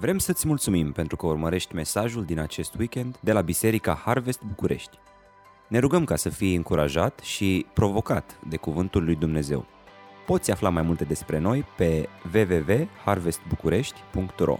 [0.00, 4.98] Vrem să-ți mulțumim pentru că urmărești mesajul din acest weekend de la Biserica Harvest București.
[5.68, 9.66] Ne rugăm ca să fii încurajat și provocat de Cuvântul lui Dumnezeu.
[10.26, 14.58] Poți afla mai multe despre noi pe www.harvestbucurești.ro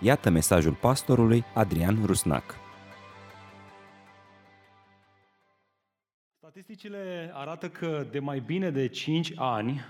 [0.00, 2.54] Iată mesajul pastorului Adrian Rusnac.
[6.36, 9.84] Statisticile arată că de mai bine de 5 ani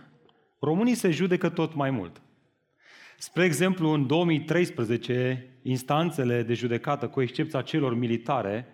[0.58, 2.20] românii se judecă tot mai mult.
[3.18, 8.66] Spre exemplu, în 2013, instanțele de judecată, cu excepția celor militare,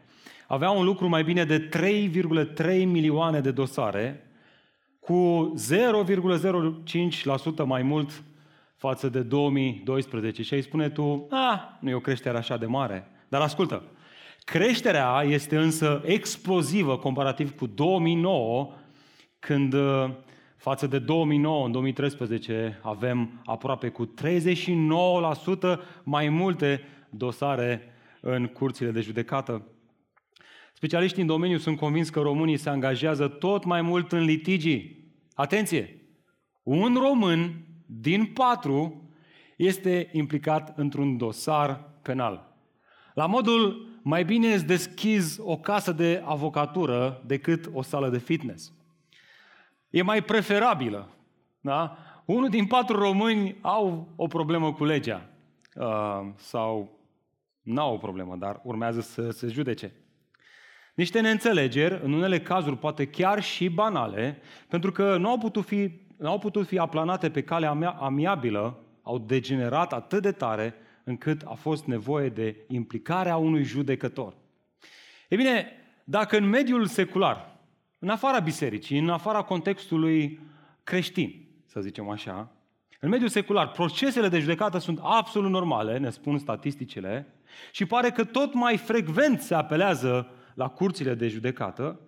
[0.46, 4.26] aveau un lucru mai bine de 3,3 milioane de dosare,
[5.00, 5.52] cu
[7.60, 8.22] 0,05% mai mult
[8.76, 10.42] față de 2012.
[10.42, 13.10] Și ai spune tu, a, nu e o creștere așa de mare.
[13.28, 13.82] Dar ascultă,
[14.44, 18.72] creșterea este însă explozivă comparativ cu 2009,
[19.38, 19.74] când
[20.62, 24.10] Față de 2009, în 2013 avem aproape cu 39%
[26.02, 26.80] mai multe
[27.10, 27.82] dosare
[28.20, 29.66] în curțile de judecată.
[30.72, 35.12] Specialiștii în domeniu sunt convins că românii se angajează tot mai mult în litigii.
[35.34, 36.02] Atenție!
[36.62, 39.10] Un român din patru
[39.56, 42.56] este implicat într-un dosar penal.
[43.14, 48.72] La modul mai bine îți deschizi o casă de avocatură decât o sală de fitness
[49.92, 51.08] e mai preferabilă.
[51.60, 51.98] Da?
[52.24, 55.28] Unul din patru români au o problemă cu legea
[55.74, 56.98] uh, sau
[57.62, 59.92] nu au o problemă, dar urmează să se judece.
[60.94, 65.90] Niște neînțelegeri, în unele cazuri poate chiar și banale, pentru că nu au putut fi,
[66.16, 67.66] nu au putut fi aplanate pe cale
[67.98, 74.34] amiabilă, au degenerat atât de tare încât a fost nevoie de implicarea unui judecător.
[75.28, 75.66] E bine,
[76.04, 77.51] dacă în mediul secular
[78.02, 80.40] în afara bisericii, în afara contextului
[80.84, 82.52] creștin, să zicem așa,
[83.00, 87.34] în mediul secular, procesele de judecată sunt absolut normale, ne spun statisticile,
[87.72, 92.00] și pare că tot mai frecvent se apelează la curțile de judecată.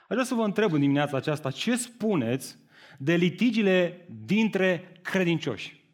[0.00, 2.58] Aș vrea să vă întreb în dimineața aceasta ce spuneți
[2.98, 5.84] de litigiile dintre credincioși.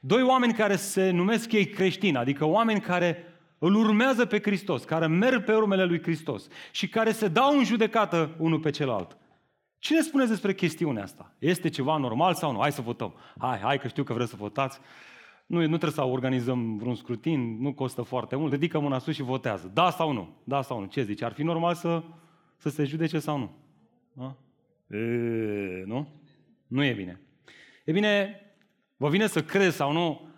[0.00, 3.33] Doi oameni care se numesc ei creștini, adică oameni care
[3.66, 7.64] îl urmează pe Hristos, care merg pe urmele lui Hristos și care se dau în
[7.64, 9.16] judecată unul pe celălalt.
[9.78, 11.34] Cine spuneți despre chestiunea asta?
[11.38, 12.60] Este ceva normal sau nu?
[12.60, 13.14] Hai să votăm.
[13.38, 14.78] Hai, hai că știu că vreți să votați.
[15.46, 18.52] Nu, nu trebuie să organizăm vreun scrutin, nu costă foarte mult.
[18.52, 19.70] Ridică mâna sus și votează.
[19.74, 20.36] Da sau nu?
[20.44, 20.86] Da sau nu?
[20.86, 21.22] Ce zici?
[21.22, 22.02] Ar fi normal să,
[22.56, 23.50] să se judece sau nu?
[24.12, 24.36] Da?
[24.96, 26.08] E, nu?
[26.66, 27.20] Nu e bine.
[27.84, 28.40] E bine,
[28.96, 30.28] vă vine să crezi sau nu,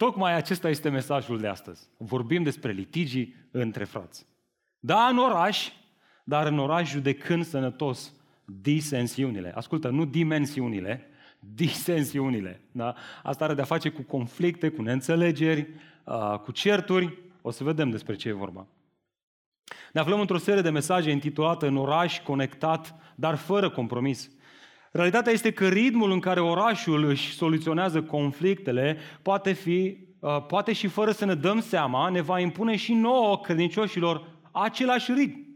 [0.00, 1.88] Tocmai acesta este mesajul de astăzi.
[1.96, 4.26] Vorbim despre litigii între frați.
[4.78, 5.68] Da, în oraș,
[6.24, 8.12] dar în oraș judecând sănătos
[8.44, 9.52] disensiunile.
[9.54, 11.06] Ascultă, nu dimensiunile,
[11.40, 12.60] disensiunile.
[12.72, 12.94] Da?
[13.22, 15.68] Asta are de-a face cu conflicte, cu neînțelegeri,
[16.42, 17.18] cu certuri.
[17.42, 18.66] O să vedem despre ce e vorba.
[19.92, 24.30] Ne aflăm într-o serie de mesaje intitulată În oraș conectat, dar fără compromis.
[24.90, 30.86] Realitatea este că ritmul în care orașul își soluționează conflictele poate fi, uh, poate și
[30.86, 35.48] fără să ne dăm seama, ne va impune și nouă credincioșilor același ritm.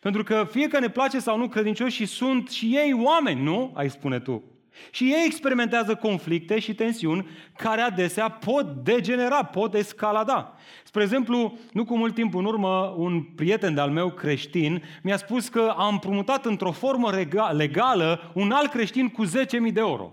[0.00, 3.72] Pentru că fie că ne place sau nu, credincioșii sunt și ei oameni, nu?
[3.74, 4.57] Ai spune tu.
[4.90, 10.54] Și ei experimentează conflicte și tensiuni care adesea pot degenera, pot escalada.
[10.84, 15.48] Spre exemplu, nu cu mult timp în urmă, un prieten de-al meu creștin mi-a spus
[15.48, 17.10] că a împrumutat într-o formă
[17.52, 19.30] legală un alt creștin cu 10.000
[19.72, 20.12] de euro.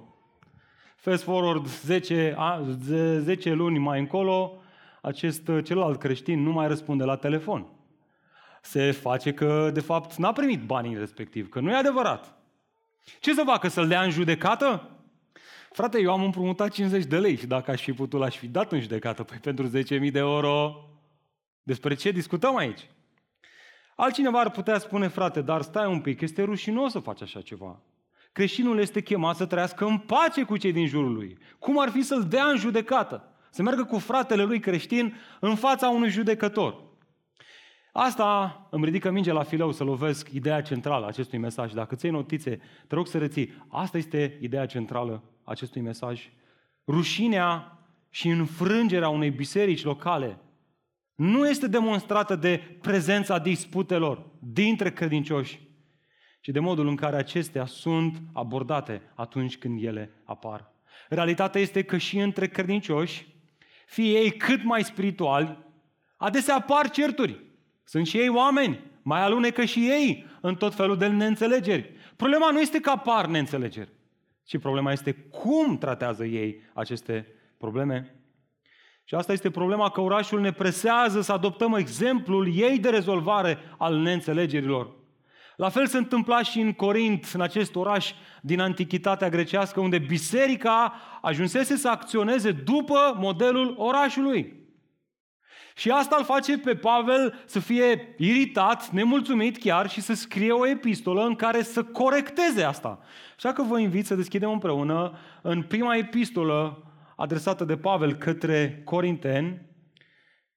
[0.96, 2.36] Fast forward 10,
[3.20, 4.58] 10 luni mai încolo,
[5.02, 7.68] acest celălalt creștin nu mai răspunde la telefon.
[8.62, 12.38] Se face că, de fapt, n-a primit banii respectiv, că nu e adevărat.
[13.20, 13.68] Ce să facă?
[13.68, 14.90] Să-l dea în judecată?
[15.72, 18.72] Frate, eu am împrumutat 50 de lei și dacă aș fi putut, l-aș fi dat
[18.72, 19.24] în judecată.
[19.24, 20.76] Păi pentru 10.000 de euro,
[21.64, 22.90] despre ce discutăm aici?
[23.96, 27.82] Altcineva ar putea spune, frate, dar stai un pic, este rușinos să faci așa ceva.
[28.32, 31.38] Creștinul este chemat să trăiască în pace cu cei din jurul lui.
[31.60, 33.30] Cum ar fi să-l dea în judecată?
[33.50, 36.84] Să meargă cu fratele lui creștin în fața unui judecător.
[37.98, 41.74] Asta îmi ridică minge la fileu să lovesc ideea centrală a acestui mesaj.
[41.74, 43.54] Dacă ți notițe, te rog să reții.
[43.68, 46.30] Asta este ideea centrală a acestui mesaj.
[46.88, 50.38] Rușinea și înfrângerea unei biserici locale
[51.16, 55.60] nu este demonstrată de prezența disputelor dintre credincioși,
[56.42, 60.72] ci de modul în care acestea sunt abordate atunci când ele apar.
[61.10, 63.28] Realitatea este că și între credincioși,
[63.86, 65.58] fie ei cât mai spirituali,
[66.18, 67.45] adesea apar certuri.
[67.86, 71.94] Sunt și ei oameni, mai alunecă și ei în tot felul de neînțelegeri.
[72.16, 73.90] Problema nu este că apar neînțelegeri,
[74.44, 77.28] ci problema este cum tratează ei aceste
[77.58, 78.16] probleme.
[79.04, 83.96] Și asta este problema că orașul ne presează să adoptăm exemplul ei de rezolvare al
[83.96, 84.94] neînțelegerilor.
[85.56, 88.12] La fel se întâmpla și în Corint, în acest oraș
[88.42, 94.65] din antichitatea grecească, unde biserica ajunsese să acționeze după modelul orașului.
[95.78, 100.68] Și asta îl face pe Pavel să fie iritat, nemulțumit chiar și să scrie o
[100.68, 103.00] epistolă în care să corecteze asta.
[103.36, 106.84] Așa că vă invit să deschidem împreună în prima epistolă
[107.16, 109.62] adresată de Pavel către Corinteni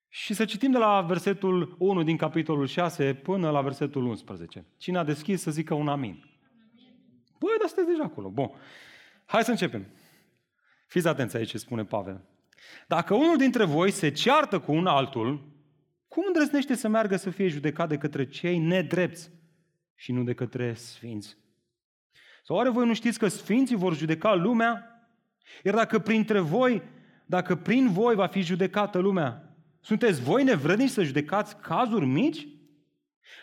[0.09, 4.67] și să citim de la versetul 1 din capitolul 6 până la versetul 11.
[4.77, 6.25] Cine a deschis să zică un amin.
[7.39, 8.29] Băi, dar sunteți deja acolo.
[8.29, 8.51] Bun.
[9.27, 9.87] Hai să începem.
[10.87, 12.25] Fiți atenți aici ce spune Pavel.
[12.87, 15.57] Dacă unul dintre voi se ceartă cu un altul,
[16.09, 19.31] cum îndrăznește să meargă să fie judecat de către cei nedrepți
[19.95, 21.37] și nu de către sfinți?
[22.45, 25.03] Sau oare voi nu știți că sfinții vor judeca lumea?
[25.65, 26.83] Iar dacă printre voi,
[27.27, 32.47] dacă prin voi va fi judecată lumea, sunteți voi nevrednici să judecați cazuri mici?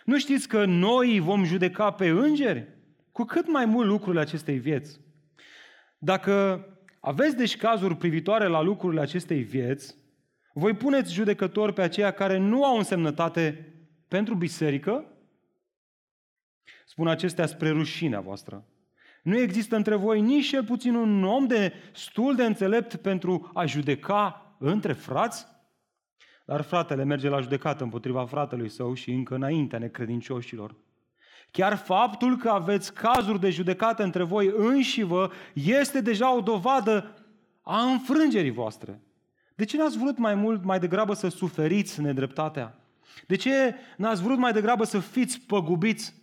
[0.06, 2.68] Nu știți că noi vom judeca pe îngeri?
[3.12, 5.00] Cu cât mai mult lucrurile acestei vieți.
[5.98, 6.66] Dacă
[7.06, 9.96] aveți deci cazuri privitoare la lucrurile acestei vieți,
[10.54, 13.74] voi puneți judecători pe aceia care nu au însemnătate
[14.07, 15.06] pentru biserică?
[16.86, 18.66] Spun acestea spre rușinea voastră.
[19.24, 23.66] Nu există între voi nici cel puțin un om de stul de înțelept pentru a
[23.66, 25.46] judeca între frați?
[26.46, 30.75] Dar fratele merge la judecată împotriva fratelui său și încă înaintea necredincioșilor.
[31.56, 37.25] Chiar faptul că aveți cazuri de judecată între voi înși vă este deja o dovadă
[37.62, 39.02] a înfrângerii voastre.
[39.56, 42.80] De ce n-ați vrut mai mult, mai degrabă să suferiți nedreptatea?
[43.28, 46.13] De ce n-ați vrut mai degrabă să fiți păgubiți?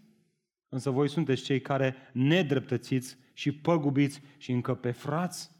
[0.68, 5.50] Însă voi sunteți cei care nedreptățiți și păgubiți și încă pe frați?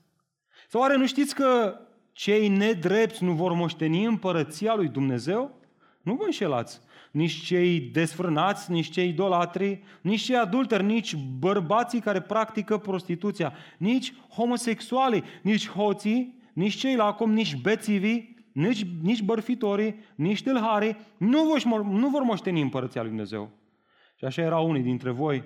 [0.69, 1.81] Sau oare nu știți că
[2.13, 5.61] cei nedrepți nu vor moșteni împărăția lui Dumnezeu?
[6.03, 6.81] Nu vă înșelați
[7.13, 14.15] nici cei desfrânați, nici cei idolatri, nici cei adulteri, nici bărbații care practică prostituția, nici
[14.29, 21.45] homosexualii, nici hoții, nici cei la acum, nici bețivii, nici, nici bărfitorii, nici tâlharii, nu,
[21.45, 23.51] vor, nu vor moșteni împărăția lui Dumnezeu.
[24.17, 25.45] Și așa erau unii dintre voi,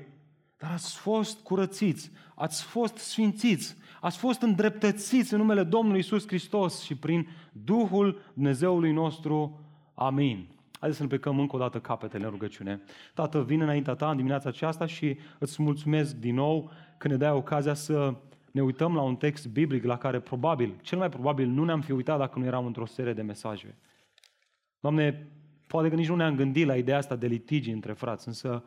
[0.58, 6.82] dar ați fost curățiți, ați fost sfințiți, ați fost îndreptățiți în numele Domnului Isus Hristos
[6.82, 9.60] și prin Duhul Dumnezeului nostru.
[9.94, 10.55] Amin.
[10.78, 12.80] Haideți să ne plecăm încă o dată capetele în rugăciune.
[13.14, 17.30] Tată, vin înaintea ta în dimineața aceasta și îți mulțumesc din nou că ne dai
[17.30, 18.14] ocazia să
[18.50, 21.92] ne uităm la un text biblic la care probabil, cel mai probabil, nu ne-am fi
[21.92, 23.78] uitat dacă nu eram într-o serie de mesaje.
[24.80, 25.28] Doamne,
[25.66, 28.64] poate că nici nu ne-am gândit la ideea asta de litigi între frați, însă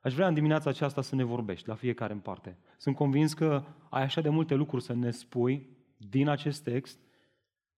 [0.00, 2.58] aș vrea în dimineața aceasta să ne vorbești la fiecare în parte.
[2.76, 6.98] Sunt convins că ai așa de multe lucruri să ne spui din acest text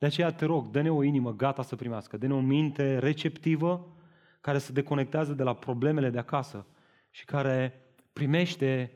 [0.00, 3.96] de aceea te rog, dă-ne o inimă gata să primească, dă-ne o minte receptivă
[4.40, 6.66] care să deconectează de la problemele de acasă
[7.10, 7.82] și care
[8.12, 8.92] primește,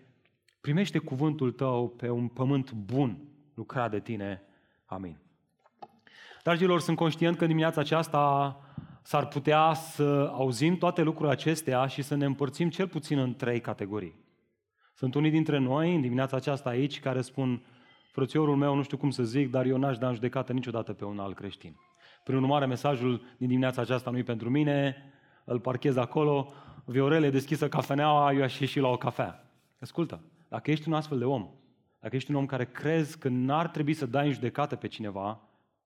[0.60, 3.18] primește cuvântul tău pe un pământ bun
[3.54, 4.42] lucrat de tine.
[4.84, 5.18] Amin.
[6.42, 8.56] Dragilor, sunt conștient că dimineața aceasta
[9.02, 13.60] s-ar putea să auzim toate lucrurile acestea și să ne împărțim cel puțin în trei
[13.60, 14.14] categorii.
[14.94, 17.62] Sunt unii dintre noi în dimineața aceasta aici care spun,
[18.14, 21.04] frățiorul meu, nu știu cum să zic, dar eu n-aș da în judecată niciodată pe
[21.04, 21.76] un alt creștin.
[22.24, 24.96] Prin urmare, mesajul din dimineața aceasta nu e pentru mine,
[25.44, 26.52] îl parchez acolo,
[26.84, 29.50] Viorele deschisă cafeneaua, eu aș ieși la o cafea.
[29.80, 31.48] Ascultă, dacă ești un astfel de om,
[32.00, 35.40] dacă ești un om care crezi că n-ar trebui să dai în judecată pe cineva,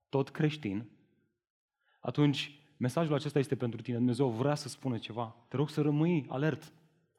[0.09, 0.89] tot creștin,
[2.01, 3.97] atunci mesajul acesta este pentru tine.
[3.97, 5.37] Dumnezeu vrea să spună ceva.
[5.49, 6.73] Te rog să rămâi alert.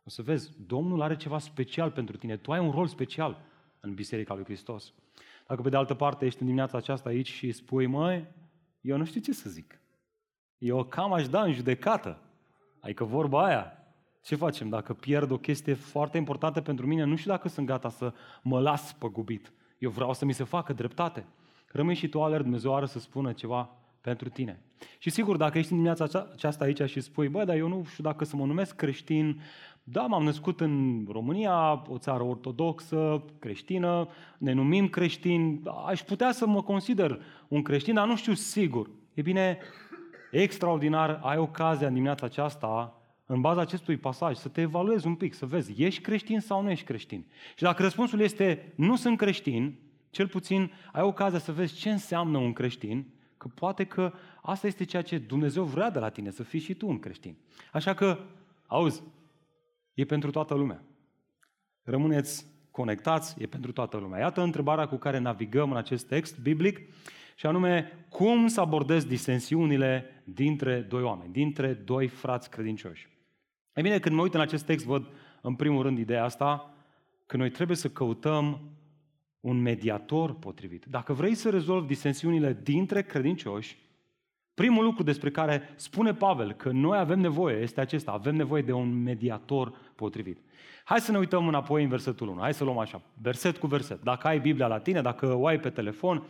[0.04, 2.38] O să vezi, Domnul are ceva special pentru tine.
[2.38, 3.48] Tu ai un rol special
[3.80, 4.94] în Biserica lui Hristos.
[5.48, 8.28] Dacă pe de altă parte ești în dimineața aceasta aici și spui, măi,
[8.82, 9.80] eu nu știu ce să zic.
[10.58, 12.22] Eu cam aș da în judecată.
[12.80, 13.74] Adică vorba aia.
[14.22, 14.70] Ce facem?
[14.70, 18.60] Dacă pierd o chestie foarte importantă pentru mine, nu știu dacă sunt gata să mă
[18.60, 19.54] las păgubit.
[19.78, 21.26] Eu vreau să mi se facă dreptate.
[21.68, 23.70] Rămâi și tu alert, Dumnezeu are să spună ceva
[24.02, 24.62] pentru tine.
[24.98, 28.04] Și sigur, dacă ești în dimineața aceasta aici și spui, bă, dar eu nu știu
[28.04, 29.42] dacă să mă numesc creștin,
[29.92, 36.48] da, m-am născut în România, o țară ortodoxă, creștină, ne numim creștini, aș putea să
[36.48, 38.90] mă consider un creștin, dar nu știu sigur.
[39.14, 39.58] E bine,
[40.32, 42.94] extraordinar, ai ocazia în dimineața aceasta,
[43.26, 46.70] în baza acestui pasaj, să te evaluezi un pic, să vezi, ești creștin sau nu
[46.70, 47.26] ești creștin.
[47.56, 49.80] Și dacă răspunsul este, nu sunt creștin,
[50.10, 53.06] cel puțin ai ocazia să vezi ce înseamnă un creștin,
[53.38, 56.74] că poate că asta este ceea ce Dumnezeu vrea de la tine, să fii și
[56.74, 57.36] tu un creștin.
[57.72, 58.18] Așa că,
[58.68, 59.04] auzi,
[60.00, 60.84] E pentru toată lumea.
[61.84, 64.20] Rămâneți conectați, e pentru toată lumea.
[64.20, 66.80] Iată întrebarea cu care navigăm în acest text biblic
[67.36, 73.10] și anume cum să abordez disensiunile dintre doi oameni, dintre doi frați credincioși.
[73.74, 75.08] E bine, când mă uit în acest text, văd
[75.42, 76.74] în primul rând ideea asta,
[77.26, 78.60] că noi trebuie să căutăm
[79.40, 80.86] un mediator potrivit.
[80.86, 83.78] Dacă vrei să rezolvi disensiunile dintre credincioși,
[84.60, 88.72] primul lucru despre care spune Pavel că noi avem nevoie este acesta, avem nevoie de
[88.72, 90.38] un mediator potrivit.
[90.84, 92.40] Hai să ne uităm înapoi în versetul 1.
[92.40, 94.04] Hai să luăm așa, verset cu verset.
[94.04, 96.24] Dacă ai Biblia la tine, dacă o ai pe telefon,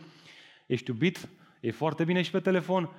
[0.66, 1.28] ești iubit,
[1.60, 2.90] e foarte bine și pe telefon,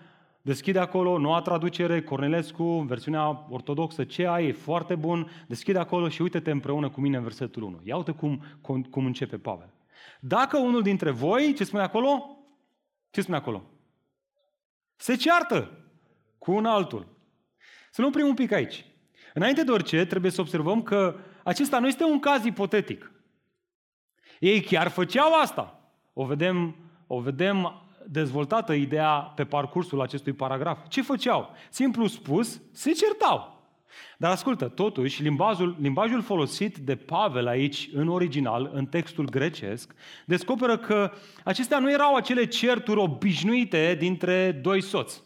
[0.42, 6.22] deschide acolo noua traducere, Cornelescu, versiunea ortodoxă, ce ai, e foarte bun, deschide acolo și
[6.22, 7.80] uite-te împreună cu mine în versetul 1.
[7.84, 9.70] Ia uite cum, cum, cum începe Pavel.
[10.20, 12.38] Dacă unul dintre voi, ce spune acolo?
[13.12, 13.64] Ce spune acolo?
[15.02, 15.72] Se ceartă
[16.38, 17.08] cu un altul.
[17.92, 18.86] Să nu oprim un pic aici.
[19.34, 23.12] Înainte de orice, trebuie să observăm că acesta nu este un caz ipotetic.
[24.40, 25.92] Ei chiar făceau asta.
[26.14, 26.76] O vedem,
[27.08, 30.88] o vedem dezvoltată ideea pe parcursul acestui paragraf.
[30.88, 31.56] Ce făceau?
[31.70, 33.61] Simplu spus, se certau.
[34.18, 39.94] Dar ascultă, totuși, limbajul, limbajul folosit de Pavel aici, în original, în textul grecesc,
[40.26, 41.12] descoperă că
[41.44, 45.24] acestea nu erau acele certuri obișnuite dintre doi soți,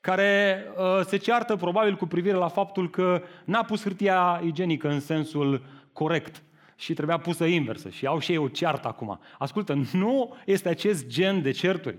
[0.00, 5.00] care uh, se ceartă probabil cu privire la faptul că n-a pus hârtia igienică în
[5.00, 6.42] sensul corect
[6.76, 9.20] și trebuia pusă inversă și au și ei o ceartă acum.
[9.38, 11.98] Ascultă, nu este acest gen de certuri.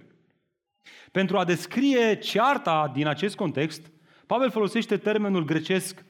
[1.12, 3.92] Pentru a descrie cearta din acest context,
[4.27, 6.05] Pavel folosește termenul grecesc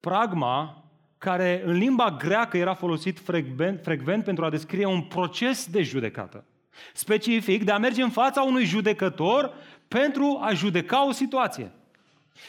[0.00, 0.84] pragma,
[1.18, 6.44] care în limba greacă era folosit frecvent, frecvent pentru a descrie un proces de judecată.
[6.92, 9.54] Specific de a merge în fața unui judecător
[9.88, 11.72] pentru a judeca o situație.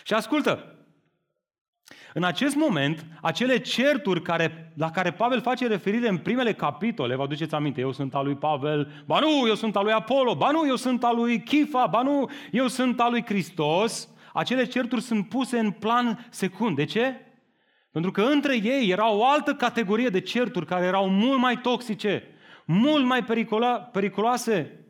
[0.04, 0.74] Și ascultă,
[2.14, 7.22] în acest moment, acele certuri care, la care Pavel face referire în primele capitole, vă
[7.22, 10.52] aduceți aminte, eu sunt al lui Pavel, ba nu, eu sunt al lui Apollo, ba
[10.52, 15.02] nu, eu sunt al lui Chifa, ba nu, eu sunt al lui Hristos, acele certuri
[15.02, 16.76] sunt puse în plan secund.
[16.76, 17.14] De ce?
[17.92, 22.24] Pentru că între ei era o altă categorie de certuri care erau mult mai toxice,
[22.66, 24.84] mult mai periculo- periculoase.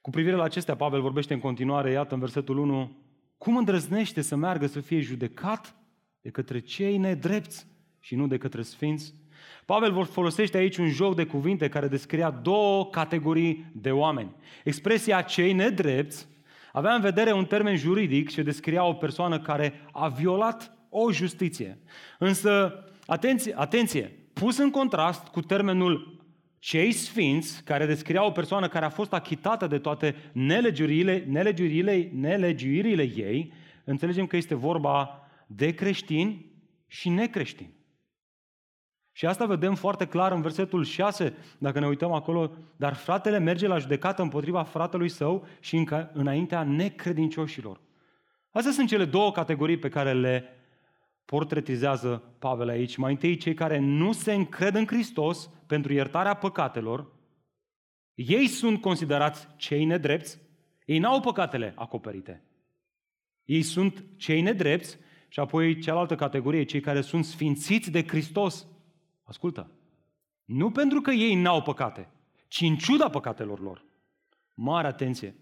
[0.00, 2.96] Cu privire la acestea, Pavel vorbește în continuare, iată în versetul 1,
[3.38, 5.74] cum îndrăznește să meargă să fie judecat
[6.20, 7.66] de către cei nedrepți
[8.00, 9.14] și nu de către sfinți?
[9.64, 14.34] Pavel folosește aici un joc de cuvinte care descria două categorii de oameni.
[14.64, 16.28] Expresia cei nedrepți
[16.76, 21.78] avea în vedere un termen juridic și descria o persoană care a violat o justiție.
[22.18, 26.24] Însă, atenție, atenție, pus în contrast cu termenul
[26.58, 33.02] cei sfinți, care descria o persoană care a fost achitată de toate nelegiurile, nelegiurile, nelegiuirile
[33.02, 33.52] ei,
[33.84, 36.46] înțelegem că este vorba de creștini
[36.86, 37.75] și necreștini.
[39.16, 43.66] Și asta vedem foarte clar în versetul 6, dacă ne uităm acolo, dar fratele merge
[43.66, 47.80] la judecată împotriva fratelui său și încă înaintea necredincioșilor.
[48.50, 50.44] Astea sunt cele două categorii pe care le
[51.24, 52.96] portretizează Pavel aici.
[52.96, 57.06] Mai întâi cei care nu se încred în Hristos pentru iertarea păcatelor,
[58.14, 60.38] ei sunt considerați cei nedrepți,
[60.84, 62.42] ei n-au păcatele acoperite.
[63.44, 68.66] Ei sunt cei nedrepți și apoi cealaltă categorie, cei care sunt sfințiți de Hristos.
[69.26, 69.70] Ascultă,
[70.44, 72.08] nu pentru că ei n-au păcate,
[72.48, 73.84] ci în ciuda păcatelor lor.
[74.54, 75.36] Mare atenție!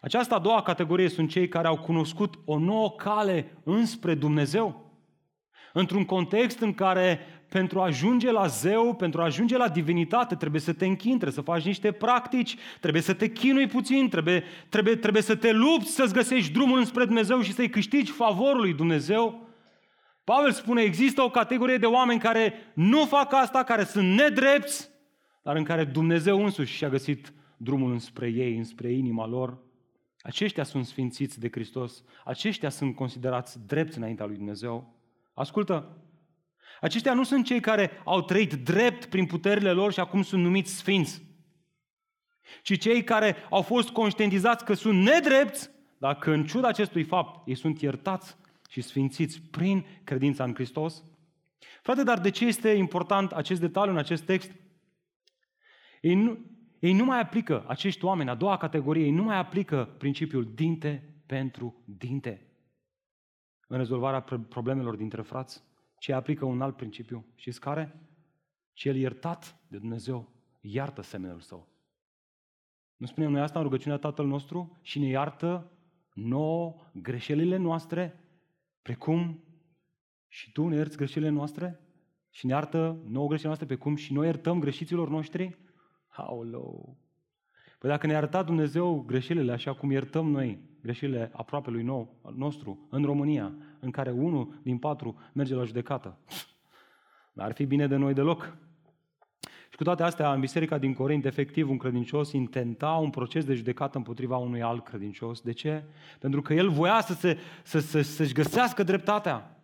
[0.00, 4.92] Această a doua categorie sunt cei care au cunoscut o nouă cale înspre Dumnezeu.
[5.72, 10.60] Într-un context în care pentru a ajunge la zeu, pentru a ajunge la divinitate, trebuie
[10.60, 14.96] să te închini, trebuie să faci niște practici, trebuie să te chinui puțin, trebuie, trebuie,
[14.96, 19.43] trebuie să te lupți să-ți găsești drumul înspre Dumnezeu și să-i câștigi favorul lui Dumnezeu.
[20.24, 24.90] Pavel spune, există o categorie de oameni care nu fac asta, care sunt nedrepți,
[25.42, 29.58] dar în care Dumnezeu însuși și-a găsit drumul înspre ei, înspre inima lor.
[30.20, 34.94] Aceștia sunt sfințiți de Hristos, aceștia sunt considerați drepți înaintea lui Dumnezeu.
[35.34, 35.96] Ascultă,
[36.80, 40.76] aceștia nu sunt cei care au trăit drept prin puterile lor și acum sunt numiți
[40.76, 41.22] sfinți,
[42.62, 47.48] ci cei care au fost conștientizați că sunt nedrepți, dar că în ciuda acestui fapt
[47.48, 48.36] ei sunt iertați
[48.74, 51.04] și sfințiți prin credința în Hristos.
[51.82, 54.50] Frate, dar de ce este important acest detaliu în acest text?
[56.00, 56.38] Ei nu,
[56.78, 61.14] ei nu mai aplică, acești oameni, a doua categorie, ei nu mai aplică principiul dinte
[61.26, 62.46] pentru dinte
[63.66, 65.62] în rezolvarea problemelor dintre frați,
[65.98, 67.24] ci aplică un alt principiu.
[67.34, 68.00] Știți care?
[68.72, 71.68] Cel iertat de Dumnezeu iartă semenul său.
[72.96, 75.70] Nu spunem noi asta în rugăciunea Tatăl nostru și ne iartă
[76.14, 78.23] nouă greșelile noastre,
[78.84, 79.44] precum
[80.28, 81.80] și Tu ne ierți greșelile noastre
[82.30, 85.58] și ne iartă nouă greșelile noastre, precum și noi iertăm greșiților noștri?
[86.08, 86.98] Aoleu!
[87.78, 92.86] Păi dacă ne-a arătat Dumnezeu greșelile așa cum iertăm noi greșelile aproape lui nou, nostru,
[92.90, 96.18] în România, în care unul din patru merge la judecată,
[97.36, 98.56] ar fi bine de noi deloc.
[99.74, 103.54] Și cu toate astea, în biserica din Corint, efectiv, un credincios intenta un proces de
[103.54, 105.40] judecată împotriva unui alt credincios.
[105.40, 105.84] De ce?
[106.18, 109.60] Pentru că el voia să se, să, să, să-și găsească dreptatea.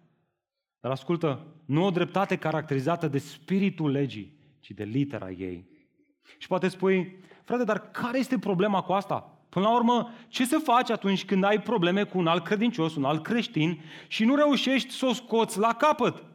[0.80, 5.68] Dar ascultă, nu o dreptate caracterizată de spiritul legii, ci de litera ei.
[6.38, 9.38] Și poate spui, frate, dar care este problema cu asta?
[9.48, 13.04] Până la urmă, ce se face atunci când ai probleme cu un alt credincios, un
[13.04, 16.29] alt creștin și nu reușești să o scoți la capăt?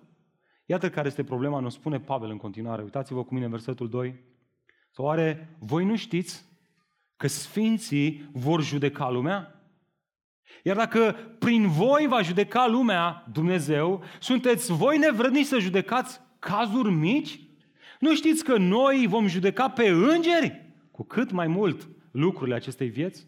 [0.65, 2.81] Iată care este problema, ne spune Pavel în continuare.
[2.83, 4.23] Uitați-vă cu mine versetul 2.
[4.91, 6.45] Sau oare voi nu știți
[7.17, 9.49] că sfinții vor judeca lumea?
[10.63, 17.39] Iar dacă prin voi va judeca lumea Dumnezeu, sunteți voi nevrădnici să judecați cazuri mici?
[17.99, 20.73] Nu știți că noi vom judeca pe îngeri?
[20.91, 23.27] Cu cât mai mult lucrurile acestei vieți?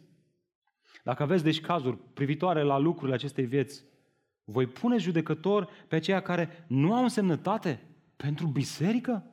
[1.03, 3.84] Dacă aveți deci cazuri privitoare la lucrurile acestei vieți,
[4.49, 7.83] voi pune judecător pe aceia care nu au însemnătate
[8.15, 9.23] pentru biserică?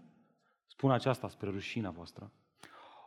[0.67, 2.33] Spun aceasta spre rușina voastră.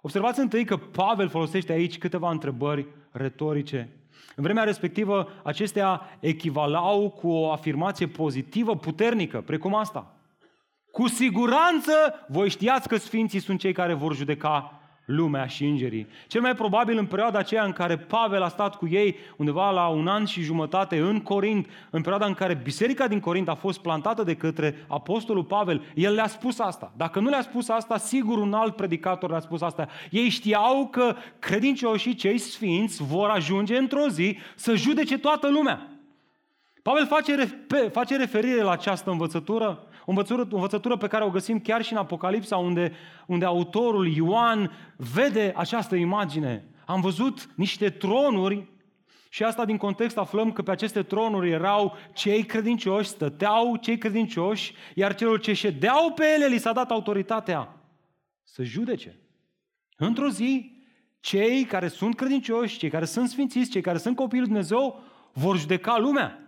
[0.01, 3.89] Observați întâi că Pavel folosește aici câteva întrebări retorice.
[4.35, 10.15] În vremea respectivă, acestea echivalau cu o afirmație pozitivă, puternică, precum asta.
[10.91, 11.91] Cu siguranță
[12.27, 14.76] voi știați că sfinții sunt cei care vor judeca
[15.07, 16.07] lumea și îngerii.
[16.27, 19.87] Cel mai probabil în perioada aceea în care Pavel a stat cu ei undeva la
[19.87, 23.79] un an și jumătate în Corint, în perioada în care biserica din Corint a fost
[23.79, 26.91] plantată de către apostolul Pavel, el le-a spus asta.
[26.97, 29.87] Dacă nu le-a spus asta, sigur un alt predicator le-a spus asta.
[30.09, 35.87] Ei știau că credincioșii cei sfinți vor ajunge într-o zi să judece toată lumea.
[36.81, 41.59] Pavel face, face referire la această învățătură o învățătură, o învățătură pe care o găsim
[41.59, 42.91] chiar și în Apocalipsa, unde,
[43.25, 46.65] unde autorul Ioan vede această imagine.
[46.85, 48.67] Am văzut niște tronuri
[49.29, 54.73] și asta din context aflăm că pe aceste tronuri erau cei credincioși, stăteau cei credincioși,
[54.95, 57.75] iar celor ce ședeau pe ele li s-a dat autoritatea
[58.43, 59.19] să judece.
[59.97, 60.81] Într-o zi,
[61.19, 64.99] cei care sunt credincioși, cei care sunt sfințiți, cei care sunt copiii lui Dumnezeu,
[65.33, 66.39] vor judeca lumea.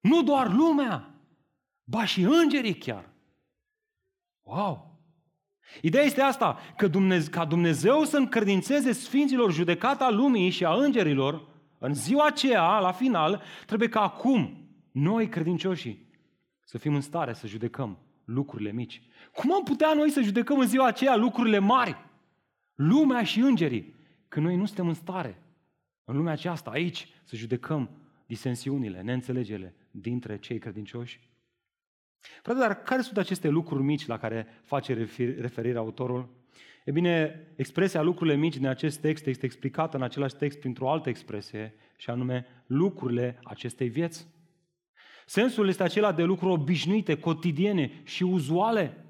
[0.00, 1.09] Nu doar lumea,
[1.90, 3.08] Ba și îngerii chiar.
[4.42, 4.98] Wow!
[5.82, 11.48] Ideea este asta, că Dumnezeu, ca Dumnezeu să încredințeze sfinților judecata lumii și a îngerilor,
[11.78, 16.08] în ziua aceea, la final, trebuie ca acum, noi credincioșii,
[16.64, 19.02] să fim în stare să judecăm lucrurile mici.
[19.34, 21.96] Cum am putea noi să judecăm în ziua aceea lucrurile mari?
[22.74, 23.94] Lumea și îngerii.
[24.28, 25.42] Că noi nu suntem în stare,
[26.04, 27.90] în lumea aceasta, aici, să judecăm
[28.26, 31.29] disensiunile, neînțelegerile dintre cei credincioși
[32.42, 35.08] Frate, dar care sunt aceste lucruri mici la care face
[35.40, 36.28] referire autorul?
[36.84, 41.08] E bine, expresia lucrurile mici din acest text este explicată în același text printr-o altă
[41.08, 44.26] expresie, și anume lucrurile acestei vieți.
[45.26, 49.04] Sensul este acela de lucruri obișnuite, cotidiene și uzuale.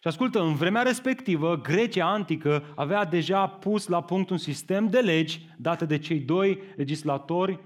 [0.00, 5.00] Și ascultă, în vremea respectivă, Grecia antică avea deja pus la punct un sistem de
[5.00, 7.60] legi date de cei doi legislatori,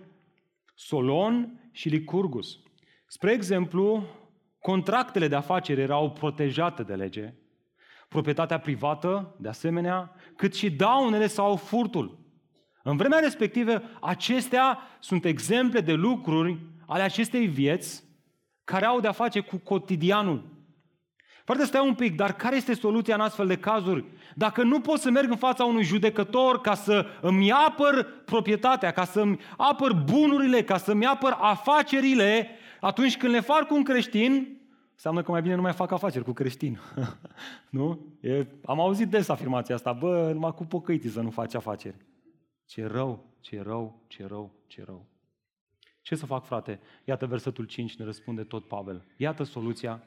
[0.75, 2.59] Solon și Licurgus.
[3.07, 4.07] Spre exemplu,
[4.67, 7.35] Contractele de afaceri erau protejate de lege,
[8.09, 12.19] proprietatea privată, de asemenea, cât și daunele sau furtul.
[12.83, 18.05] În vremea respectivă, acestea sunt exemple de lucruri ale acestei vieți
[18.65, 20.45] care au de-a face cu cotidianul.
[21.45, 24.05] Poate stai un pic, dar care este soluția în astfel de cazuri?
[24.35, 29.05] Dacă nu pot să merg în fața unui judecător ca să îmi apăr proprietatea, ca
[29.05, 32.51] să îmi apăr bunurile, ca să îmi apăr afacerile,
[32.87, 34.61] atunci când le fac cu un creștin,
[34.93, 36.79] înseamnă că mai bine nu mai fac afaceri cu creștin.
[37.71, 38.17] nu?
[38.21, 41.97] E, am auzit des afirmația asta, bă, numai cu pocăiții să nu faci afaceri.
[42.65, 45.07] Ce rău, ce rău, ce rău, ce rău.
[46.03, 46.81] Ce să fac, frate?
[47.05, 49.07] Iată versetul 5, ne răspunde tot Pavel.
[49.17, 50.03] Iată soluția.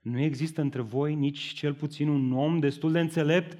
[0.00, 3.58] Nu există între voi nici cel puțin un om destul de înțelept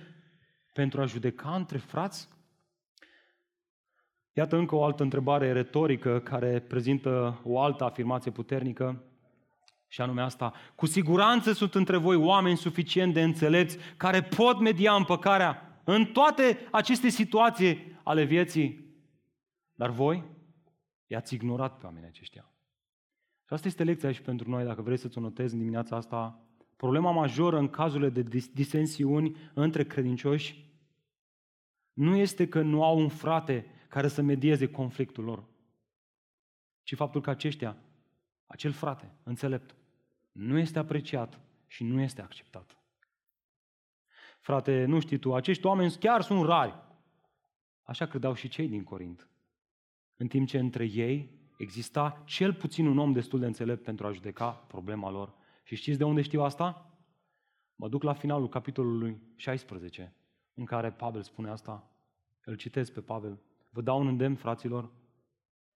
[0.72, 2.28] pentru a judeca între frați?
[4.38, 9.02] Iată încă o altă întrebare retorică care prezintă o altă afirmație puternică.
[9.88, 14.94] Și anume asta, cu siguranță sunt între voi oameni suficient de înțelepți care pot media
[14.94, 18.94] împăcarea în toate aceste situații ale vieții.
[19.74, 20.24] Dar voi
[21.06, 22.50] i-ați ignorat pe oamenii aceștia.
[23.46, 26.40] Și asta este lecția și pentru noi, dacă vreți să-ți o notezi în dimineața asta.
[26.76, 28.22] Problema majoră în cazurile de
[28.52, 30.70] disensiuni între credincioși
[31.92, 35.44] nu este că nu au un frate care să medieze conflictul lor,
[36.82, 37.76] ci faptul că aceștia
[38.46, 39.74] acel frate înțelept
[40.32, 42.76] nu este apreciat și nu este acceptat.
[44.40, 46.74] Frate, nu știi tu, acești oameni chiar sunt rari.
[47.82, 49.28] Așa credeau și cei din Corint.
[50.16, 54.12] În timp ce între ei exista cel puțin un om destul de înțelept pentru a
[54.12, 55.34] judeca problema lor.
[55.62, 56.90] Și știți de unde știu asta?
[57.74, 60.14] Mă duc la finalul capitolului 16,
[60.54, 61.90] în care Pavel spune asta.
[62.44, 63.40] Îl citesc pe Pavel.
[63.76, 64.90] Vă dau un îndemn, fraților.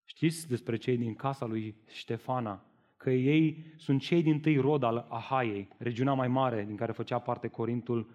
[0.05, 2.65] Știți despre cei din casa lui Ștefana,
[2.97, 7.19] că ei sunt cei din tâi rod al Ahaiei, regiunea mai mare din care făcea
[7.19, 8.11] parte Corintul,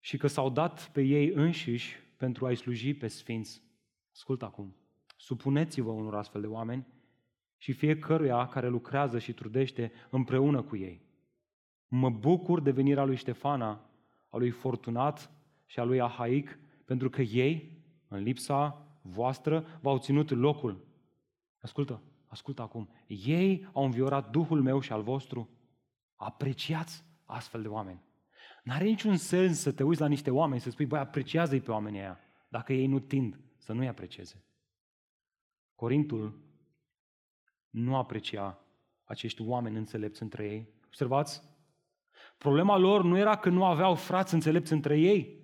[0.00, 3.62] și că s-au dat pe ei înșiși pentru a-i sluji pe sfinți.
[4.12, 4.76] Ascultă acum.
[5.16, 6.86] Supuneți-vă unor astfel de oameni
[7.56, 11.00] și fiecăruia care lucrează și trudește împreună cu ei.
[11.88, 13.90] Mă bucur de venirea lui Ștefana,
[14.28, 15.30] a lui Fortunat
[15.66, 20.86] și a lui Ahaic, pentru că ei, în lipsa voastră, v-au ținut locul.
[21.60, 22.88] Ascultă, ascultă acum.
[23.06, 25.48] Ei au înviorat Duhul meu și al vostru.
[26.14, 28.02] Apreciați astfel de oameni.
[28.62, 32.00] N-are niciun sens să te uiți la niște oameni să spui, băi, apreciază-i pe oamenii
[32.00, 34.44] aia, dacă ei nu tind să nu-i aprecieze.
[35.74, 36.38] Corintul
[37.70, 38.58] nu aprecia
[39.04, 40.68] acești oameni înțelepți între ei.
[40.86, 41.42] Observați?
[42.38, 45.37] Problema lor nu era că nu aveau frați înțelepți între ei,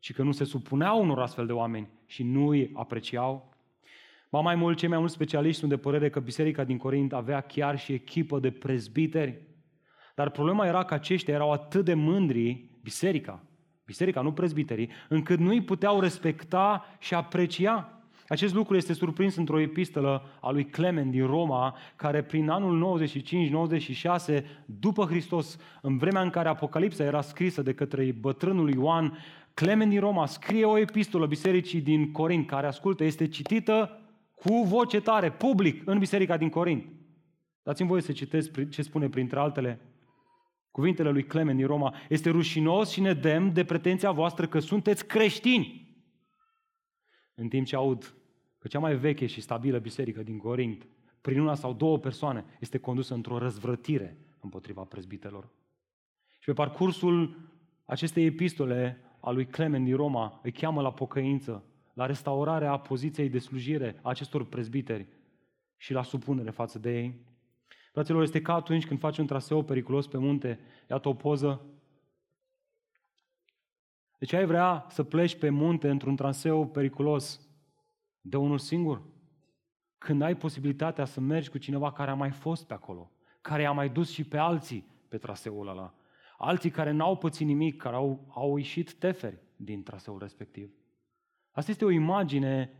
[0.00, 3.54] ci că nu se supuneau unor astfel de oameni și nu îi apreciau.
[4.30, 7.40] Ba mai mult, cei mai mulți specialiști sunt de părere că biserica din Corint avea
[7.40, 9.42] chiar și echipă de prezbiteri.
[10.14, 13.42] Dar problema era că aceștia erau atât de mândri, biserica,
[13.84, 18.00] biserica, nu prezbiterii, încât nu îi puteau respecta și aprecia.
[18.28, 23.00] Acest lucru este surprins într-o epistolă a lui Clement din Roma, care prin anul
[24.40, 29.18] 95-96, după Hristos, în vremea în care Apocalipsa era scrisă de către bătrânul Ioan,
[29.60, 34.00] Clement din Roma scrie o epistolă bisericii din Corint, care, ascultă, este citită
[34.34, 36.84] cu voce tare, public, în biserica din Corint.
[37.62, 39.80] Dați-mi voie să citesc ce spune printre altele
[40.70, 41.94] cuvintele lui Clement din Roma.
[42.08, 45.94] Este rușinos și nedemn de pretenția voastră că sunteți creștini.
[47.34, 48.14] În timp ce aud
[48.58, 50.86] că cea mai veche și stabilă biserică din Corint,
[51.20, 55.48] prin una sau două persoane, este condusă într-o răzvrătire împotriva prezbitelor.
[56.38, 57.38] Și pe parcursul
[57.84, 63.38] acestei epistole a lui Clement din Roma îi cheamă la pocăință, la restaurarea poziției de
[63.38, 65.06] slujire a acestor prezbiteri
[65.76, 67.28] și la supunere față de ei.
[67.92, 71.60] Fraților, este ca atunci când faci un traseu periculos pe munte, iată o poză.
[74.18, 77.40] Deci ai vrea să pleci pe munte într-un traseu periculos
[78.20, 79.02] de unul singur?
[79.98, 83.72] Când ai posibilitatea să mergi cu cineva care a mai fost pe acolo, care a
[83.72, 85.94] mai dus și pe alții pe traseul ăla,
[86.42, 90.70] alții care n-au pățit nimic, care au, au ieșit teferi din traseul respectiv.
[91.50, 92.70] Asta este o imagine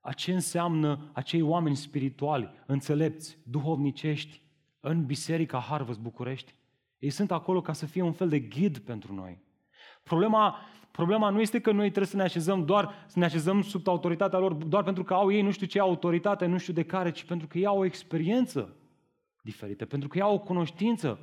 [0.00, 4.42] a ce înseamnă acei oameni spirituali, înțelepți, duhovnicești,
[4.80, 6.54] în Biserica Harvest București.
[6.98, 9.42] Ei sunt acolo ca să fie un fel de ghid pentru noi.
[10.02, 10.56] Problema,
[10.90, 14.38] problema nu este că noi trebuie să ne așezăm doar, să ne așezăm sub autoritatea
[14.38, 17.24] lor doar pentru că au ei nu știu ce autoritate, nu știu de care, ci
[17.24, 18.76] pentru că ei au o experiență
[19.42, 21.18] diferită, pentru că ei au o cunoștință.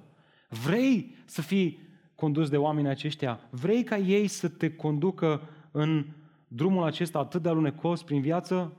[0.53, 1.79] Vrei să fii
[2.15, 3.39] condus de oamenii aceștia?
[3.49, 6.05] Vrei ca ei să te conducă în
[6.47, 8.77] drumul acesta atât de alunecos prin viață?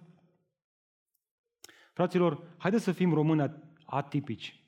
[1.93, 3.51] Fraților, haideți să fim români
[3.85, 4.59] atipici.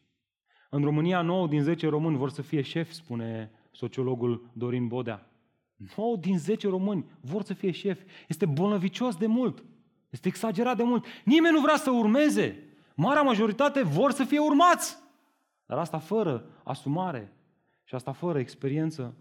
[0.70, 5.30] În România, 9 din 10 români vor să fie șefi, spune sociologul Dorin Bodea.
[5.96, 8.04] 9 din 10 români vor să fie șefi.
[8.28, 9.64] Este bolnăvicios de mult.
[10.10, 11.04] Este exagerat de mult.
[11.24, 12.76] Nimeni nu vrea să urmeze.
[12.94, 14.96] Marea majoritate vor să fie urmați.
[15.66, 17.32] Dar asta fără asumare
[17.84, 19.14] și asta fără experiență.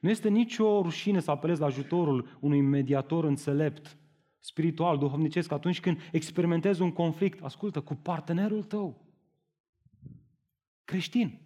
[0.00, 3.96] Nu este nicio rușine să apelezi la ajutorul unui mediator înțelept,
[4.40, 9.04] spiritual, duhovnicesc, atunci când experimentezi un conflict, ascultă, cu partenerul tău
[10.84, 11.38] creștin.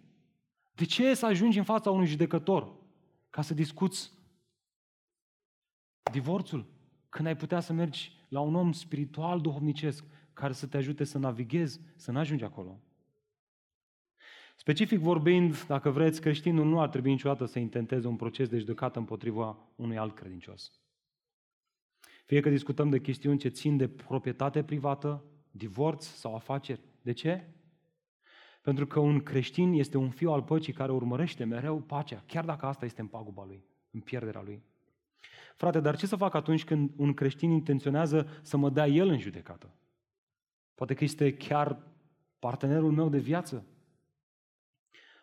[0.75, 2.75] De ce să ajungi în fața unui judecător
[3.29, 4.11] ca să discuți
[6.11, 6.65] divorțul?
[7.09, 11.17] Când ai putea să mergi la un om spiritual, duhovnicesc, care să te ajute să
[11.17, 12.79] navighezi, să nu ajungi acolo.
[14.69, 18.99] Specific vorbind, dacă vreți, creștinul nu ar trebui niciodată să intenteze un proces de judecată
[18.99, 20.71] împotriva unui alt credincios.
[22.25, 26.81] Fie că discutăm de chestiuni ce țin de proprietate privată, divorț sau afaceri.
[27.01, 27.47] De ce?
[28.61, 32.65] Pentru că un creștin este un fiu al păcii care urmărește mereu pacea, chiar dacă
[32.65, 34.63] asta este în paguba lui, în pierderea lui.
[35.55, 39.19] Frate, dar ce să fac atunci când un creștin intenționează să mă dea el în
[39.19, 39.73] judecată?
[40.75, 41.81] Poate că este chiar
[42.39, 43.65] partenerul meu de viață.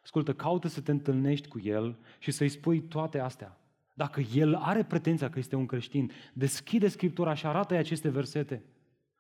[0.07, 3.61] Ascultă, caută să te întâlnești cu el și să-i spui toate astea.
[3.95, 8.64] Dacă el are pretenția că este un creștin, deschide Scriptura și arată-i aceste versete.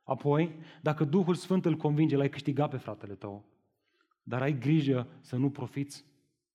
[0.02, 3.44] Apoi, dacă Duhul Sfânt îl convinge, l-ai câștigat pe fratele tău.
[4.22, 6.04] Dar ai grijă să nu profiți.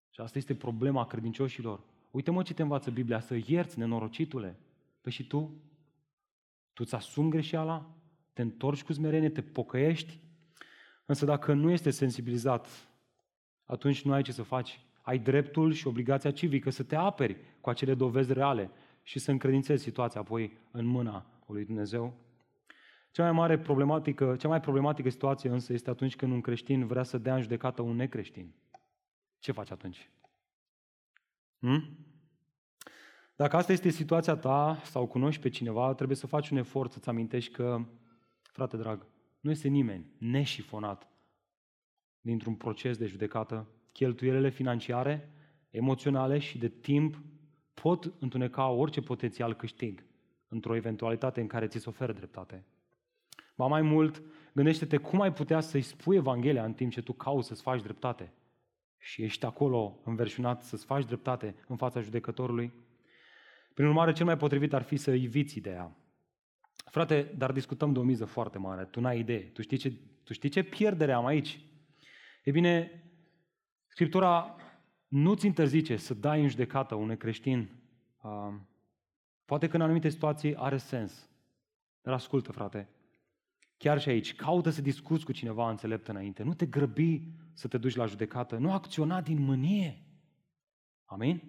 [0.10, 1.84] Și asta este problema credincioșilor.
[2.12, 4.60] Uite-mă ce te învață Biblia, să ierți, nenorocitule.
[5.02, 5.40] Păi și tu?
[6.74, 7.96] Tu îți asumi greșeala?
[8.34, 9.30] Te întorci cu smerenie?
[9.30, 10.20] Te pocăiești?
[11.06, 12.91] Însă dacă nu este sensibilizat,
[13.72, 14.80] atunci nu ai ce să faci.
[15.02, 18.72] Ai dreptul și obligația civică să te aperi cu acele dovezi reale
[19.04, 22.14] și să încredințezi situația apoi în mâna lui Dumnezeu.
[23.12, 27.04] Cea mai mare problematică, cea mai problematică situație însă este atunci când un creștin vrea
[27.04, 28.54] să dea în judecată un necreștin.
[29.40, 30.12] Ce faci atunci?
[31.60, 31.98] Hmm?
[33.36, 37.10] Dacă asta este situația ta sau cunoști pe cineva, trebuie să faci un efort să-ți
[37.10, 37.86] amintești că,
[38.42, 39.06] frate drag,
[39.40, 41.11] nu este nimeni neșifonat
[42.22, 43.68] dintr-un proces de judecată.
[43.92, 45.30] Cheltuielile financiare,
[45.70, 47.22] emoționale și de timp
[47.74, 50.06] pot întuneca orice potențial câștig
[50.48, 52.66] într-o eventualitate în care ți se oferă dreptate.
[53.56, 57.48] Ba mai mult, gândește-te cum ai putea să-i spui Evanghelia în timp ce tu cauți
[57.48, 58.34] să-ți faci dreptate
[58.98, 62.74] și ești acolo înverșunat să-ți faci dreptate în fața judecătorului.
[63.74, 65.96] Prin urmare, cel mai potrivit ar fi să eviți ideea.
[66.86, 68.86] Frate, dar discutăm de o miză foarte mare.
[68.86, 69.40] Tu n-ai idee.
[69.40, 71.60] Tu știi ce, tu știi ce pierdere am aici?
[72.42, 73.04] E bine,
[73.88, 74.56] Scriptura
[75.08, 77.70] nu-ți interzice să dai în judecată unui creștin.
[78.22, 78.54] Uh,
[79.46, 81.30] poate că în anumite situații are sens.
[82.02, 82.90] Dar ascultă, frate,
[83.78, 86.44] chiar și aici, caută să discuți cu cineva înțelept înainte.
[86.44, 87.22] Nu te grăbi
[87.54, 88.58] să te duci la judecată.
[88.58, 90.06] Nu acționa din mânie.
[91.06, 91.42] Amin?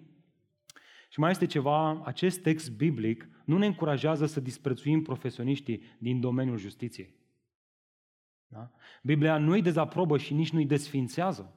[1.09, 6.57] Și mai este ceva, acest text biblic nu ne încurajează să disprețuim profesioniștii din domeniul
[6.57, 7.15] justiției.
[8.53, 8.71] Da?
[9.03, 11.53] Biblia nu îi dezaprobă și nici nu îi desfințează.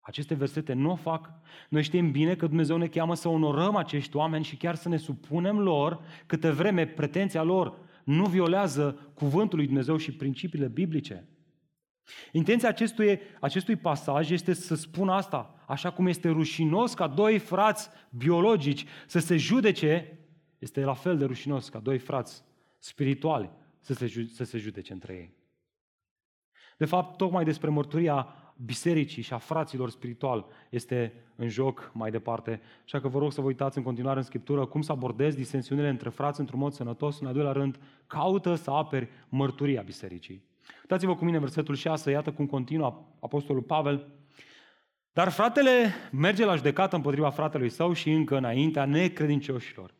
[0.00, 1.30] Aceste versete nu o fac.
[1.68, 4.96] Noi știm bine că Dumnezeu ne cheamă să onorăm acești oameni și chiar să ne
[4.96, 11.28] supunem lor câte vreme pretenția lor nu violează cuvântul lui Dumnezeu și principiile biblice.
[12.32, 17.88] Intenția acestui, acestui pasaj este să spună asta, așa cum este rușinos ca doi frați
[18.10, 20.18] biologici să se judece,
[20.58, 22.44] este la fel de rușinos ca doi frați
[22.78, 23.50] spirituali
[23.80, 25.37] să se, să se judece între ei.
[26.78, 28.26] De fapt, tocmai despre mărturia
[28.64, 32.60] bisericii și a fraților spiritual este în joc mai departe.
[32.84, 35.88] Așa că vă rog să vă uitați în continuare în Scriptură cum să abordezi disensiunile
[35.88, 37.20] între frați într-un mod sănătos.
[37.20, 40.44] În al doilea rând, caută să aperi mărturia bisericii.
[40.80, 44.06] Uitați-vă cu mine versetul 6, iată cum continuă Apostolul Pavel.
[45.12, 49.94] Dar fratele merge la judecată împotriva fratelui său și încă înaintea necredincioșilor.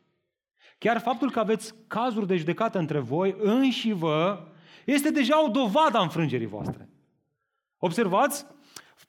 [0.77, 4.43] Chiar faptul că aveți cazuri de judecată între voi înși vă
[4.85, 6.89] este deja o dovadă a înfrângerii voastre.
[7.77, 8.45] Observați?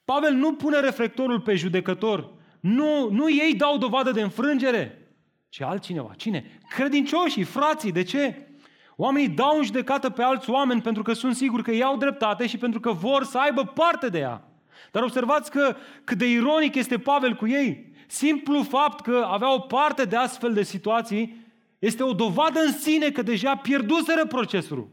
[0.05, 2.33] Pavel nu pune reflectorul pe judecător.
[2.59, 5.13] Nu, nu ei dau dovadă de înfrângere,
[5.49, 6.13] ci altcineva.
[6.17, 6.59] Cine?
[6.69, 7.91] Credincioșii, frații.
[7.91, 8.47] De ce?
[8.95, 12.57] Oamenii dau în judecată pe alți oameni pentru că sunt siguri că iau dreptate și
[12.57, 14.43] pentru că vor să aibă parte de ea.
[14.91, 17.93] Dar observați că cât de ironic este Pavel cu ei.
[18.07, 21.45] Simplu fapt că avea o parte de astfel de situații
[21.79, 24.89] este o dovadă în sine că deja pierduseră procesul.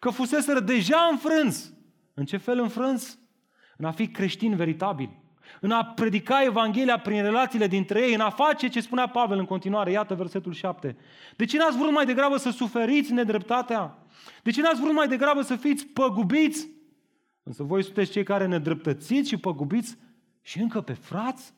[0.00, 1.74] Că fuseseră deja înfrânți.
[2.14, 3.18] În ce fel înfrânți?
[3.76, 5.22] În a fi creștini veritabili.
[5.60, 9.44] În a predica Evanghelia prin relațiile dintre ei, în a face ce spunea Pavel în
[9.44, 9.90] continuare.
[9.90, 10.96] Iată versetul 7.
[11.36, 13.98] De ce n-ați vrut mai degrabă să suferiți nedreptatea?
[14.42, 16.68] De ce n-ați vrut mai degrabă să fiți păgubiți?
[17.42, 19.96] Însă voi sunteți cei care nedreptățiți și păgubiți
[20.42, 21.54] și încă pe frați?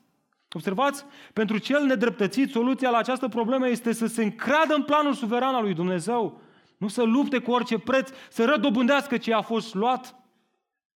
[0.55, 5.55] Observați, pentru cel nedreptățit, soluția la această problemă este să se încreadă în planul suveran
[5.55, 6.41] al lui Dumnezeu.
[6.83, 10.15] Nu să lupte cu orice preț, să rădobândească ce a fost luat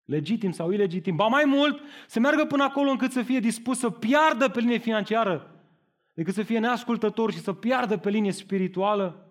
[0.05, 3.89] legitim sau ilegitim, ba mai mult, să meargă până acolo încât să fie dispus să
[3.89, 5.55] piardă pe linie financiară,
[6.13, 9.27] decât să fie neascultător și să piardă pe linie spirituală.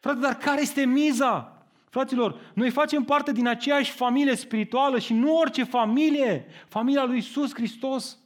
[0.00, 1.64] Frate, dar care este miza?
[1.88, 7.54] Fraților, noi facem parte din aceeași familie spirituală și nu orice familie, familia lui Isus
[7.54, 8.18] Hristos.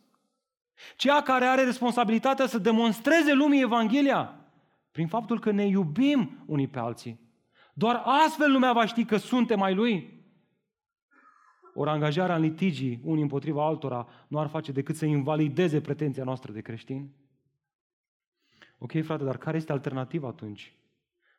[0.96, 4.34] Cea care are responsabilitatea să demonstreze lumii Evanghelia
[4.90, 7.23] prin faptul că ne iubim unii pe alții.
[7.74, 10.22] Doar astfel lumea va ști că suntem ai Lui.
[11.74, 16.52] Ori angajarea în litigii unii împotriva altora nu ar face decât să invalideze pretenția noastră
[16.52, 17.14] de creștini.
[18.78, 20.74] Ok, frate, dar care este alternativa atunci?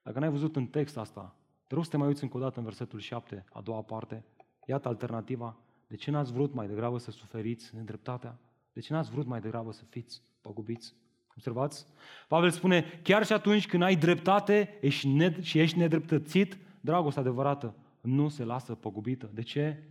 [0.04, 1.36] Dacă n-ai văzut în text asta,
[1.67, 4.26] te rog să te mai uiți încă o dată în versetul 7, a doua parte.
[4.65, 5.58] Iată alternativa.
[5.88, 8.39] De ce n-ați vrut mai degrabă să suferiți nedreptatea?
[8.74, 10.95] De ce n-ați vrut mai degrabă să fiți păgubiți?
[11.36, 11.86] Observați?
[12.28, 17.76] Pavel spune, chiar și atunci când ai dreptate ești ned- și ești nedreptățit, dragostea adevărată
[18.02, 19.30] nu se lasă păgubită.
[19.34, 19.84] De ce?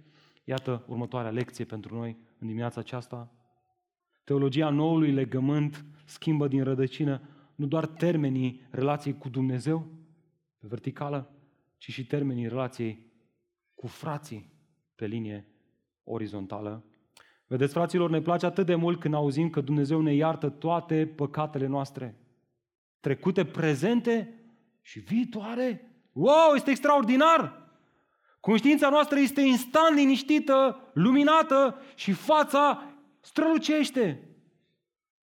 [0.45, 3.33] Iată următoarea lecție pentru noi în dimineața aceasta.
[4.25, 9.87] Teologia noului legământ schimbă din rădăcină nu doar termenii relației cu Dumnezeu,
[10.59, 11.31] pe verticală,
[11.79, 13.13] ci și termenii relației
[13.75, 14.53] cu frații
[14.95, 15.49] pe linie
[16.05, 16.85] orizontală.
[17.47, 21.67] Vedeți, fraților, ne place atât de mult când auzim că Dumnezeu ne iartă toate păcatele
[21.67, 22.19] noastre.
[23.01, 24.45] Trecute, prezente
[24.81, 25.95] și viitoare.
[26.13, 27.63] Wow, este extraordinar!
[28.41, 32.83] Conștiința noastră este instant liniștită, luminată și fața
[33.21, 34.29] strălucește.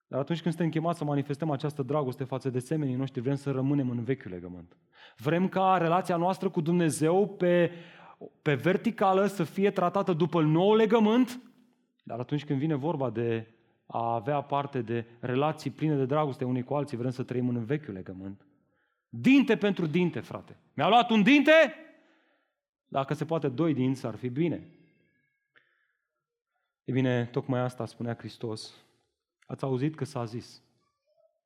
[0.08, 3.52] Dar atunci când suntem chemați să manifestăm această dragoste față de semenii noștri, vrem să
[3.52, 4.78] rămânem în vechiul legământ.
[5.18, 7.72] Vrem ca relația noastră cu Dumnezeu pe,
[8.42, 11.40] pe verticală să fie tratată după nou legământ,
[12.04, 13.48] dar atunci când vine vorba de
[13.86, 17.66] a avea parte de relații pline de dragoste unii cu alții, vrem să trăim în
[17.66, 18.46] vechiul legământ.
[19.10, 20.58] Dinte pentru dinte, frate.
[20.74, 21.74] Mi-a luat un dinte?
[22.88, 24.68] Dacă se poate doi dinți, ar fi bine.
[26.84, 28.86] E bine, tocmai asta spunea Hristos.
[29.46, 30.64] Ați auzit că s-a zis.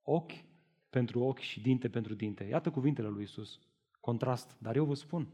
[0.01, 0.33] Ochi
[0.89, 2.43] pentru ochi și dinte pentru dinte.
[2.43, 3.59] Iată cuvintele lui Isus.
[3.99, 4.57] Contrast.
[4.59, 5.27] Dar eu vă spun,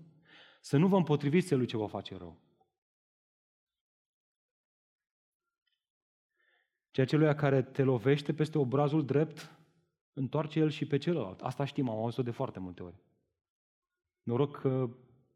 [0.62, 2.38] să nu vă împotriviți celui ce vă face rău.
[6.92, 9.52] Ceea celui care te lovește peste obrazul drept,
[10.14, 11.42] întoarce el și pe celălalt.
[11.42, 12.96] Asta știm, am auzit-o de foarte multe ori.
[14.24, 14.90] Noroc că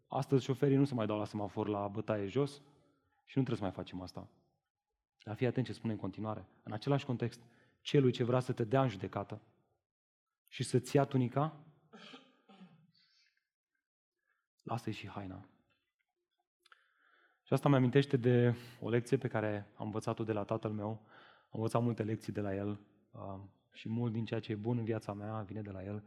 [0.08, 2.52] astăzi șoferii nu se mai dau la semafor la bătaie jos
[3.26, 4.28] și nu trebuie să mai facem asta.
[5.24, 6.48] Dar fii atent ce spune în continuare.
[6.64, 7.42] În același context,
[7.82, 9.42] celui ce vrea să te dea în judecată
[10.48, 11.60] și să-ți ia tunica,
[14.62, 15.46] lasă-i și haina.
[17.44, 21.06] Și asta mi amintește de o lecție pe care am învățat-o de la tatăl meu.
[21.56, 22.80] Am învățat multe lecții de la el
[23.12, 23.40] uh,
[23.74, 26.04] și mult din ceea ce e bun în viața mea vine de la el.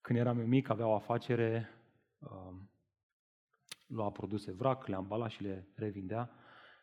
[0.00, 1.68] Când eram eu mic, avea o afacere,
[2.18, 2.54] uh,
[3.86, 6.30] lua produse vrac, le ambala și le revindea.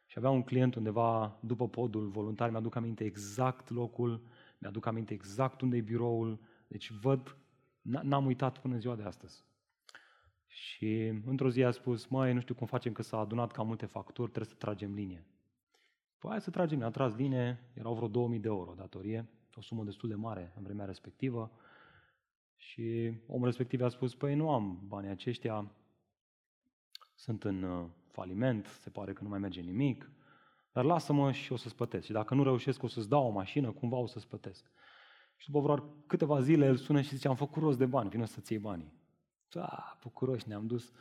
[0.05, 4.21] Și avea un client undeva după podul voluntar, mi-aduc aminte exact locul,
[4.57, 7.37] mi-aduc aminte exact unde e biroul, deci văd,
[7.81, 9.43] n-am uitat până ziua de astăzi.
[10.47, 13.85] Și într-o zi a spus, măi, nu știu cum facem că s-a adunat cam multe
[13.85, 15.25] facturi, trebuie să tragem linie.
[16.23, 19.83] Păi hai să tragem, ne-a tras linie, erau vreo 2000 de euro datorie, o sumă
[19.83, 21.51] destul de mare în vremea respectivă.
[22.55, 25.71] Și omul respectiv a spus, păi nu am banii aceștia,
[27.15, 30.11] sunt în uh, faliment, se pare că nu mai merge nimic,
[30.71, 32.05] dar lasă-mă și o să-ți plătesc.
[32.05, 34.71] Și dacă nu reușesc, o să-ți dau o mașină, cumva o să-ți plătesc.
[35.35, 38.25] Și după vreo câteva zile el sună și zice, am făcut rost de bani, vină
[38.25, 38.93] să-ți iei banii.
[39.49, 40.91] Da, bucuroși ne-am dus.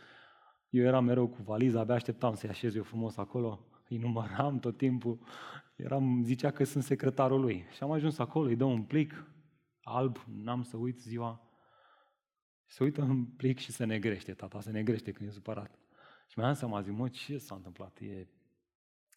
[0.68, 4.76] Eu eram mereu cu valiza, abia așteptam să-i așez eu frumos acolo, îi număram tot
[4.76, 5.18] timpul,
[5.76, 7.64] eram, zicea că sunt secretarul lui.
[7.74, 9.26] Și am ajuns acolo, îi dau un plic
[9.82, 11.46] alb, n-am să uit ziua.
[12.64, 15.78] Se uită în plic și se negrește, tata se negrește când e supărat.
[16.26, 17.98] Și mi-am seama, zic, mă, ce s-a întâmplat?
[18.00, 18.26] E...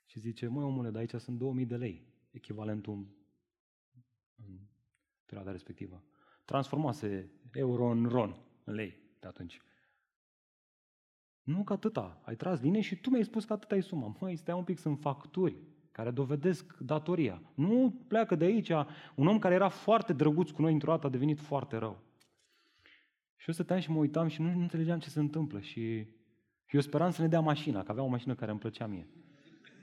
[0.06, 3.06] Și zice, măi omule, de aici sunt 2000 de lei, echivalentul în,
[4.36, 4.60] în
[5.26, 6.04] perioada respectivă.
[6.46, 9.62] Transformase euro în ron, în lei, de atunci.
[11.46, 14.16] Nu că atâta, ai tras linie și tu mi-ai spus că atâta e suma.
[14.20, 15.56] Măi, stai un pic, sunt facturi
[15.92, 17.42] care dovedesc datoria.
[17.56, 18.70] Nu pleacă de aici
[19.16, 22.04] un om care era foarte drăguț cu noi într-o dată a devenit foarte rău.
[23.36, 26.08] Și eu stăteam și mă uitam și nu, nu înțelegeam ce se întâmplă și
[26.66, 29.08] și eu speram să ne dea mașina, că avea o mașină care îmi plăcea mie.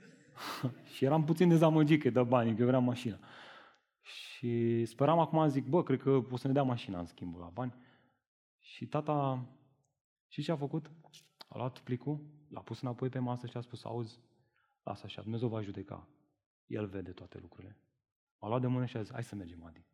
[0.93, 3.19] și eram puțin dezamăgit că dă banii, că eu vreau mașina.
[4.01, 7.51] Și speram acum, zic, bă, cred că o să ne dea mașina în schimbul la
[7.53, 7.73] bani.
[8.59, 9.45] Și tata,
[10.27, 10.91] și ce a făcut?
[11.53, 14.19] A luat plicul, l-a pus înapoi pe masă și a spus, auzi,
[14.83, 16.07] lasă așa, Dumnezeu va judeca.
[16.65, 17.77] El vede toate lucrurile.
[18.39, 19.85] M-a luat de mână și a zis, hai să mergem, Adi.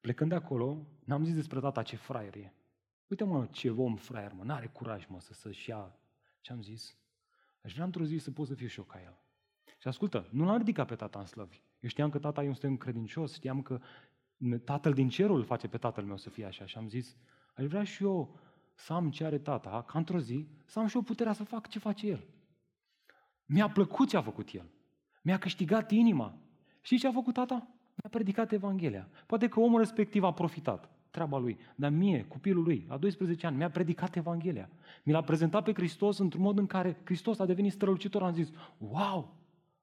[0.00, 2.54] Plecând de acolo, n-am zis despre tata ce fraier e.
[3.06, 5.98] Uite mă, ce om fraier, mă, n-are curaj, mă, să, să-și ia.
[6.40, 6.96] Ce am zis?
[7.62, 9.18] Aș vrea într-o zi să pot să fiu și eu ca el.
[9.78, 11.62] Și ascultă, nu l-am ridicat pe tata în slăvi.
[11.80, 13.80] Eu știam că tata e un stâng credincios, știam că
[14.64, 16.66] tatăl din cerul îl face pe tatăl meu să fie așa.
[16.66, 17.16] Și am zis,
[17.54, 18.40] aș vrea și eu
[18.78, 21.68] să am ce are tata, ca într-o zi, să am și eu puterea să fac
[21.68, 22.24] ce face el.
[23.46, 24.70] Mi-a plăcut ce a făcut el.
[25.22, 26.38] Mi-a câștigat inima.
[26.80, 27.54] Și ce a făcut tata?
[27.94, 29.08] Mi-a predicat Evanghelia.
[29.26, 31.58] Poate că omul respectiv a profitat treaba lui.
[31.74, 34.70] Dar mie, copilul lui, la 12 ani, mi-a predicat Evanghelia.
[35.02, 38.22] Mi l-a prezentat pe Hristos într-un mod în care Hristos a devenit strălucitor.
[38.22, 39.36] Am zis, wow,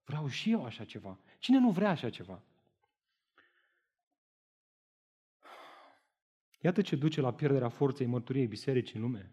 [0.05, 1.19] vreau și eu așa ceva.
[1.39, 2.41] Cine nu vrea așa ceva?
[6.65, 9.31] Iată ce duce la pierderea forței mărturiei bisericii în lume.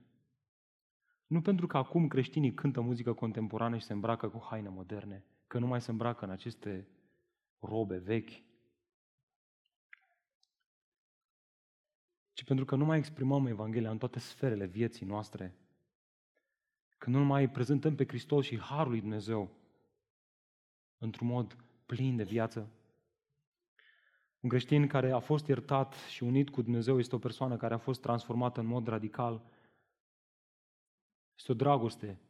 [1.27, 5.59] Nu pentru că acum creștinii cântă muzică contemporană și se îmbracă cu haine moderne, că
[5.59, 6.89] nu mai se îmbracă în aceste
[7.59, 8.31] robe vechi,
[12.33, 15.55] ci pentru că nu mai exprimăm Evanghelia în toate sferele vieții noastre,
[16.99, 19.51] că nu mai prezentăm pe Hristos și Harul lui Dumnezeu
[20.99, 21.57] într-un mod
[21.87, 22.71] plin de viață.
[24.43, 27.79] Un creștin care a fost iertat și unit cu Dumnezeu este o persoană care a
[27.79, 29.43] fost transformată în mod radical.
[31.39, 32.21] Este o dragoste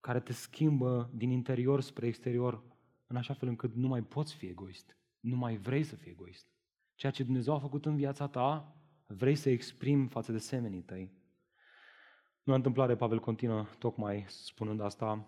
[0.00, 2.62] care te schimbă din interior spre exterior
[3.06, 4.96] în așa fel încât nu mai poți fi egoist.
[5.20, 6.52] Nu mai vrei să fii egoist.
[6.94, 11.12] Ceea ce Dumnezeu a făcut în viața ta, vrei să exprimi față de semenii tăi.
[12.42, 15.26] Nu întâmplare, Pavel continuă tocmai spunând asta,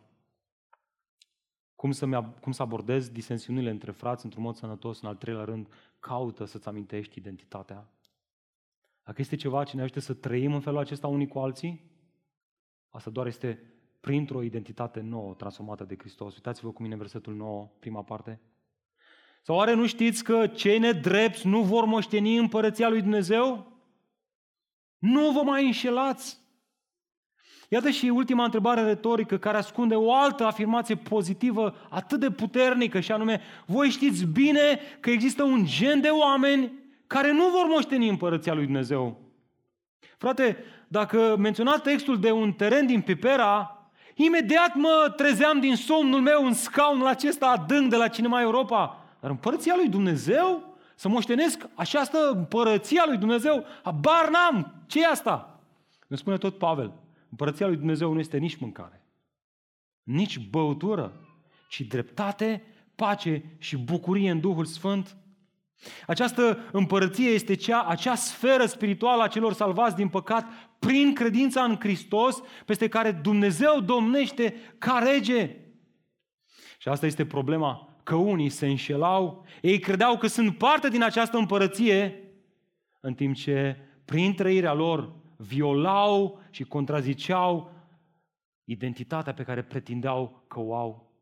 [1.80, 5.68] cum să, cum să abordezi disensiunile între frați într-un mod sănătos, în al treilea rând,
[6.00, 7.90] caută să-ți amintești identitatea.
[9.04, 11.90] Dacă este ceva ce ne ajută să trăim în felul acesta unii cu alții,
[12.88, 16.34] asta doar este printr-o identitate nouă, transformată de Hristos.
[16.34, 18.40] Uitați-vă cu mine versetul 9, prima parte.
[19.42, 23.72] Sau oare nu știți că cei nedrepți nu vor moșteni împărăția lui Dumnezeu?
[24.98, 26.40] Nu vă mai înșelați!
[27.72, 33.12] Iată și ultima întrebare retorică care ascunde o altă afirmație pozitivă atât de puternică și
[33.12, 36.72] anume, voi știți bine că există un gen de oameni
[37.06, 39.20] care nu vor moșteni împărăția lui Dumnezeu.
[40.18, 40.56] Frate,
[40.88, 46.54] dacă menționați textul de un teren din Pipera, imediat mă trezeam din somnul meu în
[46.54, 49.04] scaunul acesta adânc de la Cinema Europa.
[49.20, 50.76] Dar împărăția lui Dumnezeu?
[50.94, 53.64] Să moștenesc această împărăția lui Dumnezeu?
[53.82, 54.72] Habar n-am!
[54.86, 55.60] ce e asta?
[56.06, 56.92] Ne spune tot Pavel.
[57.30, 59.04] Împărăția lui Dumnezeu nu este nici mâncare,
[60.02, 61.20] nici băutură,
[61.68, 62.62] ci dreptate,
[62.94, 65.16] pace și bucurie în Duhul Sfânt.
[66.06, 70.46] Această împărăție este cea, acea sferă spirituală a celor salvați din păcat
[70.78, 75.56] prin credința în Hristos, peste care Dumnezeu domnește ca rege.
[76.78, 81.36] Și asta este problema, că unii se înșelau, ei credeau că sunt parte din această
[81.36, 82.24] împărăție,
[83.00, 87.70] în timp ce prin trăirea lor violau și contraziceau
[88.64, 91.12] identitatea pe care pretindeau că o au.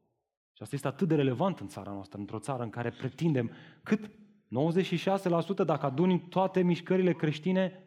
[0.53, 3.51] Și asta este atât de relevant în țara noastră, într-o țară în care pretindem
[3.83, 4.11] cât
[5.63, 7.83] 96% dacă aduni toate mișcările creștine,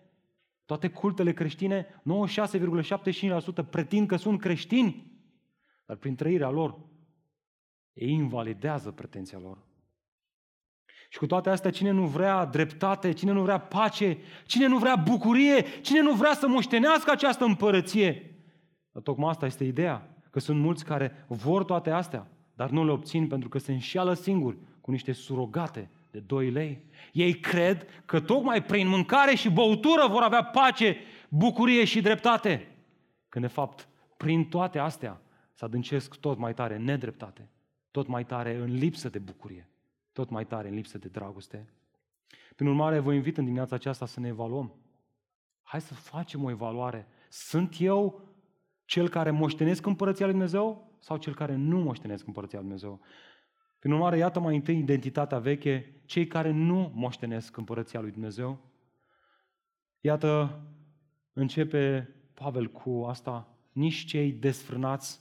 [0.65, 2.01] toate cultele creștine,
[3.63, 5.11] 96,75% pretind că sunt creștini,
[5.85, 6.79] dar prin trăirea lor
[7.93, 9.57] ei invalidează pretenția lor.
[11.11, 14.95] Și cu toate astea, cine nu vrea dreptate, cine nu vrea pace, cine nu vrea
[14.95, 18.35] bucurie, cine nu vrea să moștenească această împărăție?
[18.91, 22.91] Dar tocmai asta este ideea, că sunt mulți care vor toate astea, dar nu le
[22.91, 26.85] obțin pentru că se înșeală singuri cu niște surogate de 2 lei.
[27.11, 30.97] Ei cred că tocmai prin mâncare și băutură vor avea pace,
[31.29, 32.75] bucurie și dreptate.
[33.29, 33.87] Când de fapt,
[34.17, 35.21] prin toate astea,
[35.53, 37.49] să adâncesc tot mai tare nedreptate,
[37.91, 39.70] tot mai tare în lipsă de bucurie
[40.13, 41.73] tot mai tare în lipsă de dragoste.
[42.55, 44.75] Prin urmare, vă invit în dimineața aceasta să ne evaluăm.
[45.61, 47.07] Hai să facem o evaluare.
[47.29, 48.29] Sunt eu
[48.85, 53.01] cel care moștenesc împărăția lui Dumnezeu sau cel care nu moștenesc împărăția lui Dumnezeu?
[53.79, 58.59] Prin urmare, iată mai întâi identitatea veche, cei care nu moștenesc împărăția lui Dumnezeu.
[59.99, 60.61] Iată,
[61.33, 65.19] începe Pavel cu asta, nici cei desfrânați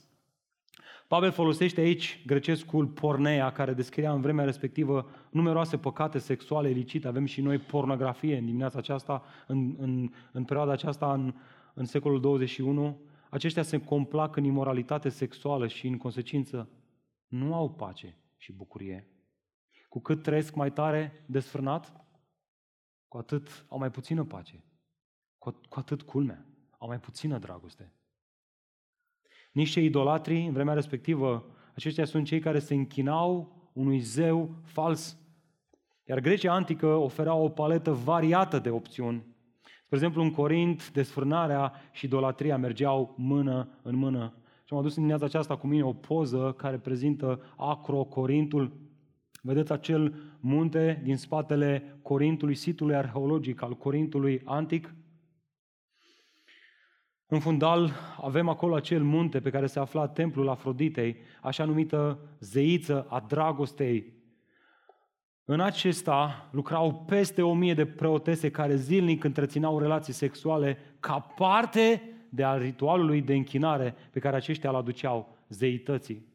[1.11, 7.07] Pavel folosește aici grecescul pornea, care descria în vremea respectivă numeroase păcate sexuale ilicite.
[7.07, 11.33] Avem și noi pornografie în dimineața aceasta, în, în, în perioada aceasta, în,
[11.73, 13.01] în secolul 21.
[13.29, 16.69] Aceștia se complac în imoralitate sexuală și, în consecință,
[17.27, 19.07] nu au pace și bucurie.
[19.89, 22.05] Cu cât trăiesc mai tare desfrânat,
[23.07, 24.63] cu atât au mai puțină pace.
[25.37, 26.45] Cu, cu atât culmea,
[26.77, 27.93] au mai puțină dragoste.
[29.51, 31.45] Niște idolatri, în vremea respectivă,
[31.75, 35.17] aceștia sunt cei care se închinau unui zeu fals.
[36.03, 39.25] Iar Grecia antică oferea o paletă variată de opțiuni.
[39.83, 44.33] Spre exemplu, în Corint, desfrânarea și idolatria mergeau mână în mână.
[44.63, 48.71] Și am adus în dimineața aceasta cu mine o poză care prezintă Acro-Corintul.
[49.41, 54.93] Vedeți acel munte din spatele Corintului, sitului arheologic al Corintului antic?
[57.33, 63.05] În fundal avem acolo acel munte pe care se afla templul Afroditei, așa numită zeiță
[63.09, 64.13] a dragostei.
[65.45, 72.01] În acesta lucrau peste o mie de preotese care zilnic întreținau relații sexuale ca parte
[72.29, 76.25] de al ritualului de închinare pe care aceștia îl aduceau zeității.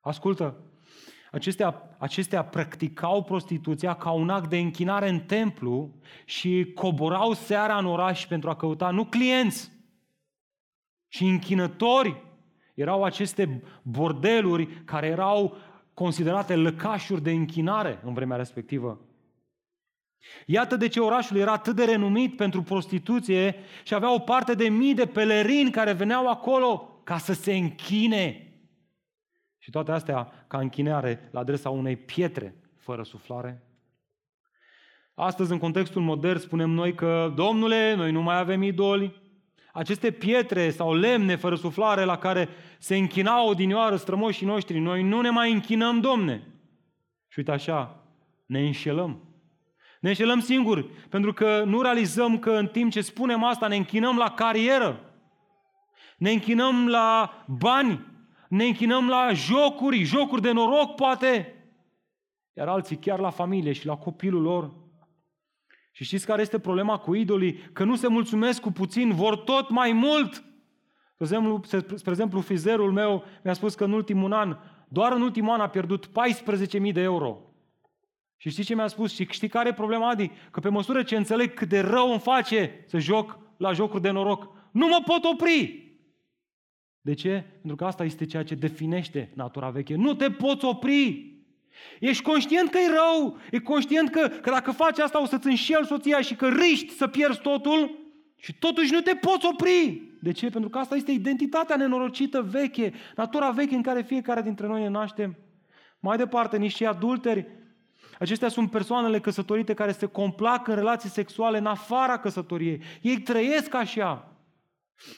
[0.00, 0.56] Ascultă,
[1.30, 5.90] acestea, acestea practicau prostituția ca un act de închinare în templu
[6.24, 9.71] și coborau seara în oraș pentru a căuta nu clienți,
[11.12, 12.22] și închinători
[12.74, 15.56] erau aceste bordeluri care erau
[15.94, 19.00] considerate lăcașuri de închinare în vremea respectivă.
[20.46, 24.68] Iată de ce orașul era atât de renumit pentru prostituție și avea o parte de
[24.68, 28.52] mii de pelerini care veneau acolo ca să se închine.
[29.58, 33.62] Și toate astea ca închinare la adresa unei pietre fără suflare.
[35.14, 39.21] Astăzi, în contextul modern, spunem noi că, domnule, noi nu mai avem idoli,
[39.72, 42.48] aceste pietre sau lemne fără suflare la care
[42.78, 46.46] se închinau odinioară strămoșii noștri, noi nu ne mai închinăm, Domne.
[47.28, 48.02] Și uite așa,
[48.46, 49.20] ne înșelăm.
[50.00, 54.16] Ne înșelăm singuri, pentru că nu realizăm că în timp ce spunem asta ne închinăm
[54.16, 55.00] la carieră,
[56.16, 58.06] ne închinăm la bani,
[58.48, 61.54] ne închinăm la jocuri, jocuri de noroc poate,
[62.52, 64.81] iar alții chiar la familie și la copilul lor.
[65.92, 67.58] Și știți care este problema cu idolii?
[67.72, 70.34] Că nu se mulțumesc cu puțin, vor tot mai mult.
[71.14, 71.60] Spre exemplu,
[71.94, 74.56] spre exemplu fizerul meu mi-a spus că în ultimul an,
[74.88, 77.40] doar în ultimul an a pierdut 14.000 de euro.
[78.36, 79.14] Și știți ce mi-a spus?
[79.14, 80.30] Și știi care e problema, Adi?
[80.50, 84.10] Că pe măsură ce înțeleg cât de rău îmi face să joc la jocuri de
[84.10, 85.82] noroc, nu mă pot opri.
[87.00, 87.44] De ce?
[87.52, 89.94] Pentru că asta este ceea ce definește natura veche.
[89.94, 91.31] Nu te poți opri.
[92.00, 95.84] Ești conștient că e rău, e conștient că, că dacă faci asta o să-ți înșel
[95.84, 97.98] soția și că riști să pierzi totul
[98.36, 100.02] și totuși nu te poți opri.
[100.20, 100.50] De ce?
[100.50, 104.88] Pentru că asta este identitatea nenorocită veche, natura veche în care fiecare dintre noi ne
[104.88, 105.36] naștem.
[106.00, 107.46] Mai departe, nici cei adulteri,
[108.18, 112.82] acestea sunt persoanele căsătorite care se complac în relații sexuale în afara căsătoriei.
[113.00, 114.36] Ei trăiesc așa.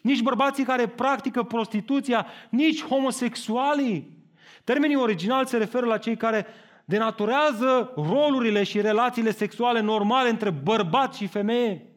[0.03, 4.14] Nici bărbații care practică prostituția, nici homosexualii.
[4.65, 6.47] Termenii originali se referă la cei care
[6.85, 11.89] denaturează rolurile și relațiile sexuale normale între bărbat și femeie.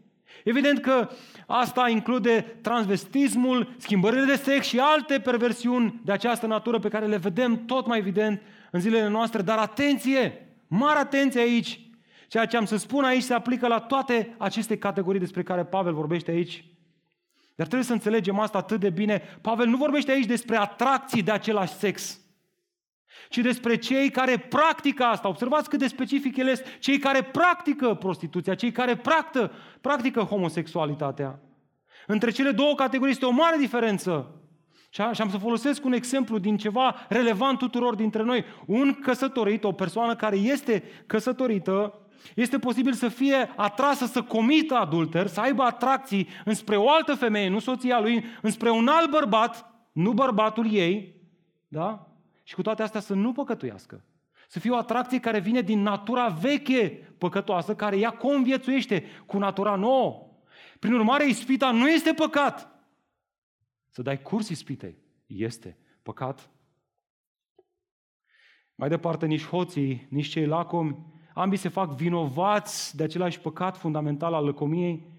[0.44, 1.10] Evident că
[1.48, 7.18] asta include transvestismul, schimbările de sex și alte perversiuni de această natură pe care le
[7.18, 8.42] vedem tot mai evident
[8.72, 11.82] în zilele noastre, dar atenție, mare atenție aici.
[12.28, 15.94] Ceea ce am să spun aici se aplică la toate aceste categorii despre care Pavel
[15.94, 16.66] vorbește aici.
[17.56, 19.22] Dar trebuie să înțelegem asta atât de bine.
[19.42, 22.20] Pavel nu vorbește aici despre atracții de același sex
[23.30, 25.28] ci despre cei care practică asta.
[25.28, 26.70] Observați cât de specific el este.
[26.80, 29.52] Cei care practică prostituția, cei care practică,
[29.82, 31.40] practică homosexualitatea.
[32.08, 34.32] Între cele două categorii este o mare diferență.
[34.90, 38.46] Și am să folosesc un exemplu din ceva relevant tuturor dintre noi.
[38.66, 45.28] Un căsătorit, o persoană care este căsătorită, este posibil să fie atrasă să comită adulter,
[45.28, 50.12] să aibă atracții înspre o altă femeie, nu soția lui, înspre un alt bărbat, nu
[50.12, 51.16] bărbatul ei,
[51.68, 52.07] da?
[52.48, 54.04] Și cu toate astea să nu păcătuiască.
[54.48, 59.76] Să fie o atracție care vine din natura veche păcătoasă, care ea conviețuiește cu natura
[59.76, 60.28] nouă.
[60.80, 62.70] Prin urmare, ispita nu este păcat.
[63.90, 66.50] Să dai curs ispitei este păcat.
[68.76, 74.34] Mai departe, nici hoții, nici cei lacomi, ambii se fac vinovați de același păcat fundamental
[74.34, 75.12] al lăcomiei.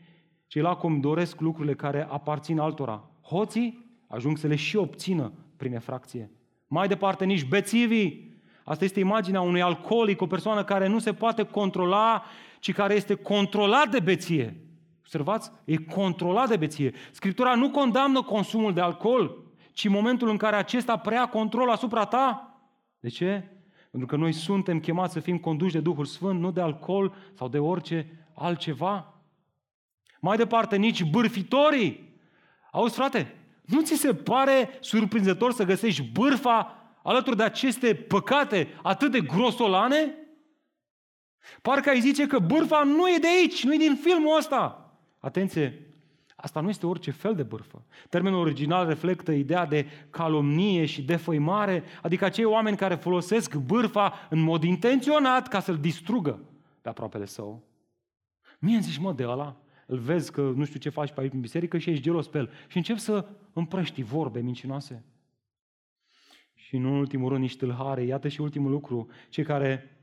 [0.46, 3.10] Cei lacomi doresc lucrurile care aparțin altora.
[3.22, 6.32] Hoții ajung să le și obțină prin efracție.
[6.68, 8.40] Mai departe, nici bețivii.
[8.64, 12.24] Asta este imaginea unui alcoolic, o persoană care nu se poate controla,
[12.60, 14.56] ci care este controlat de beție.
[14.98, 15.50] Observați?
[15.64, 16.92] E controlat de beție.
[17.10, 22.04] Scriptura nu condamnă consumul de alcool, ci în momentul în care acesta prea control asupra
[22.04, 22.58] ta.
[23.00, 23.50] De ce?
[23.90, 27.48] Pentru că noi suntem chemați să fim conduși de Duhul Sfânt, nu de alcool sau
[27.48, 29.14] de orice altceva.
[30.20, 32.20] Mai departe, nici bârfitorii.
[32.72, 33.34] Auzi, frate,
[33.68, 40.14] nu ți se pare surprinzător să găsești bârfa alături de aceste păcate atât de grosolane?
[41.62, 44.92] Parcă ai zice că bârfa nu e de aici, nu e din filmul ăsta.
[45.18, 45.88] Atenție,
[46.36, 47.84] asta nu este orice fel de bârfă.
[48.08, 54.40] Termenul original reflectă ideea de calomnie și defăimare, adică acei oameni care folosesc bârfa în
[54.40, 56.40] mod intenționat ca să-l distrugă
[56.80, 57.62] pe aproapele său.
[58.58, 59.56] Mie îmi zici, mă, de ăla,
[59.90, 62.38] îl vezi că nu știu ce faci pe aici în biserică și ești gelos pe
[62.38, 62.50] el.
[62.66, 65.04] Și începi să împrăști vorbe mincinoase.
[66.54, 68.02] Și nu în ultimul rând nici tâlhare.
[68.02, 69.08] Iată și ultimul lucru.
[69.28, 69.98] Cei care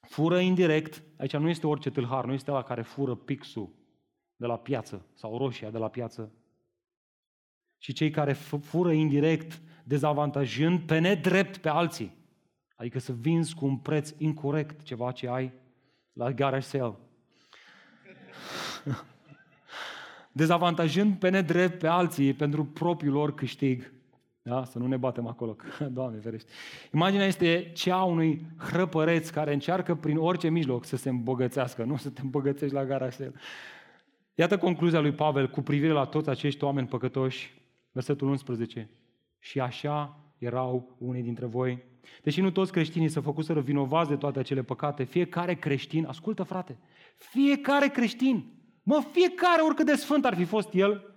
[0.00, 3.72] fură indirect, aici nu este orice tâlhar, nu este la care fură pixul
[4.36, 6.32] de la piață sau roșia de la piață.
[7.78, 12.14] Și cei care fură indirect, dezavantajând pe nedrept pe alții.
[12.76, 15.52] Adică să vinzi cu un preț incorrect ceva ce ai
[16.12, 16.96] la garage sale.
[20.32, 23.92] dezavantajând pe nedrept pe alții pentru propriul lor câștig.
[24.42, 24.64] Da?
[24.64, 25.56] Să nu ne batem acolo,
[25.88, 26.50] Doamne ferește.
[26.92, 31.96] Imaginea este cea a unui hrăpăreț care încearcă prin orice mijloc să se îmbogățească, nu
[31.96, 33.34] să te îmbogățești la gara el.
[34.34, 37.60] Iată concluzia lui Pavel cu privire la toți acești oameni păcătoși,
[37.92, 38.90] versetul 11.
[39.38, 41.82] Și așa erau unii dintre voi.
[42.22, 46.78] Deși nu toți creștinii se făcuseră vinovați de toate acele păcate, fiecare creștin, ascultă frate,
[47.16, 51.12] fiecare creștin Mă, fiecare, oricât de sfânt ar fi fost el,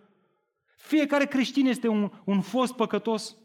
[0.76, 3.36] fiecare creștin este un, un fost păcătos.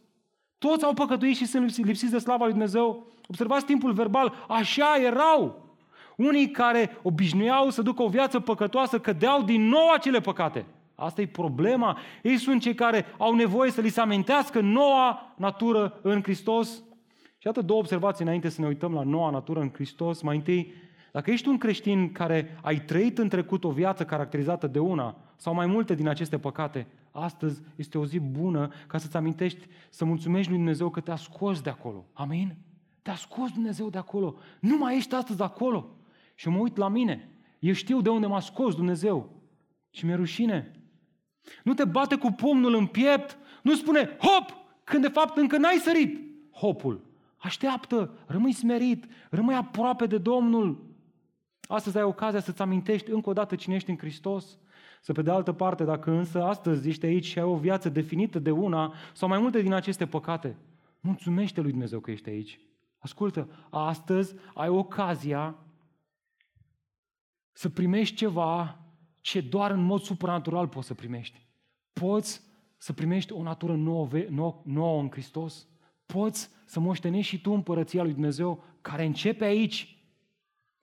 [0.59, 3.13] Toți au păcătuit și sunt lipsiți de slava lui Dumnezeu.
[3.29, 5.69] Observați timpul verbal, așa erau.
[6.17, 10.67] Unii care obișnuiau să ducă o viață păcătoasă cădeau din nou acele păcate.
[10.95, 11.99] Asta e problema.
[12.23, 16.83] Ei sunt cei care au nevoie să li se amintească noua natură în Hristos.
[17.39, 20.21] Și iată două observații înainte să ne uităm la noua natură în Hristos.
[20.23, 20.75] Mai întâi,
[21.13, 25.55] dacă ești un creștin care ai trăit în trecut o viață caracterizată de una sau
[25.55, 30.49] mai multe din aceste păcate, astăzi este o zi bună ca să-ți amintești să mulțumești
[30.49, 32.07] lui Dumnezeu că te-a scos de acolo.
[32.13, 32.57] Amin?
[33.03, 34.35] Te-a scos Dumnezeu de acolo.
[34.61, 35.97] Nu mai ești astăzi acolo.
[36.35, 37.29] Și mă uit la mine.
[37.59, 39.31] Eu știu de unde m-a scos Dumnezeu.
[39.91, 40.73] Și mi-e rușine.
[41.65, 43.39] Nu te bate cu pumnul în piept.
[43.63, 46.21] Nu spune hop, când de fapt încă n-ai sărit
[46.53, 47.05] hopul.
[47.37, 50.90] Așteaptă, rămâi smerit, rămâi aproape de Domnul.
[51.71, 54.59] Astăzi ai ocazia să-ți amintești încă o dată cine ești în Hristos.
[55.01, 58.39] Să pe de altă parte, dacă însă astăzi ești aici și ai o viață definită
[58.39, 60.57] de una sau mai multe din aceste păcate,
[61.01, 62.61] mulțumește lui Dumnezeu că ești aici.
[62.99, 65.57] Ascultă, astăzi ai ocazia
[67.53, 68.79] să primești ceva
[69.21, 71.47] ce doar în mod supranatural poți să primești.
[71.93, 72.43] Poți
[72.77, 75.69] să primești o natură nouă, nouă, nouă în Hristos.
[76.07, 80.00] Poți să moștenești și tu împărăția lui Dumnezeu care începe aici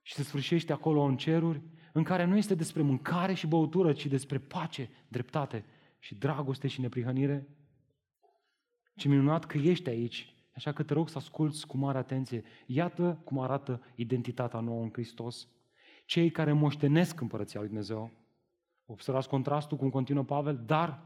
[0.07, 4.05] și se sfârșește acolo în ceruri, în care nu este despre mâncare și băutură, ci
[4.05, 5.65] despre pace, dreptate
[5.99, 7.47] și dragoste și neprihănire.
[8.95, 12.43] Ce minunat că ești aici, așa că te rog să asculți cu mare atenție.
[12.65, 15.47] Iată cum arată identitatea nouă în Hristos.
[16.05, 18.11] Cei care moștenesc împărăția lui Dumnezeu.
[18.85, 21.05] Observați contrastul cum continuă Pavel, dar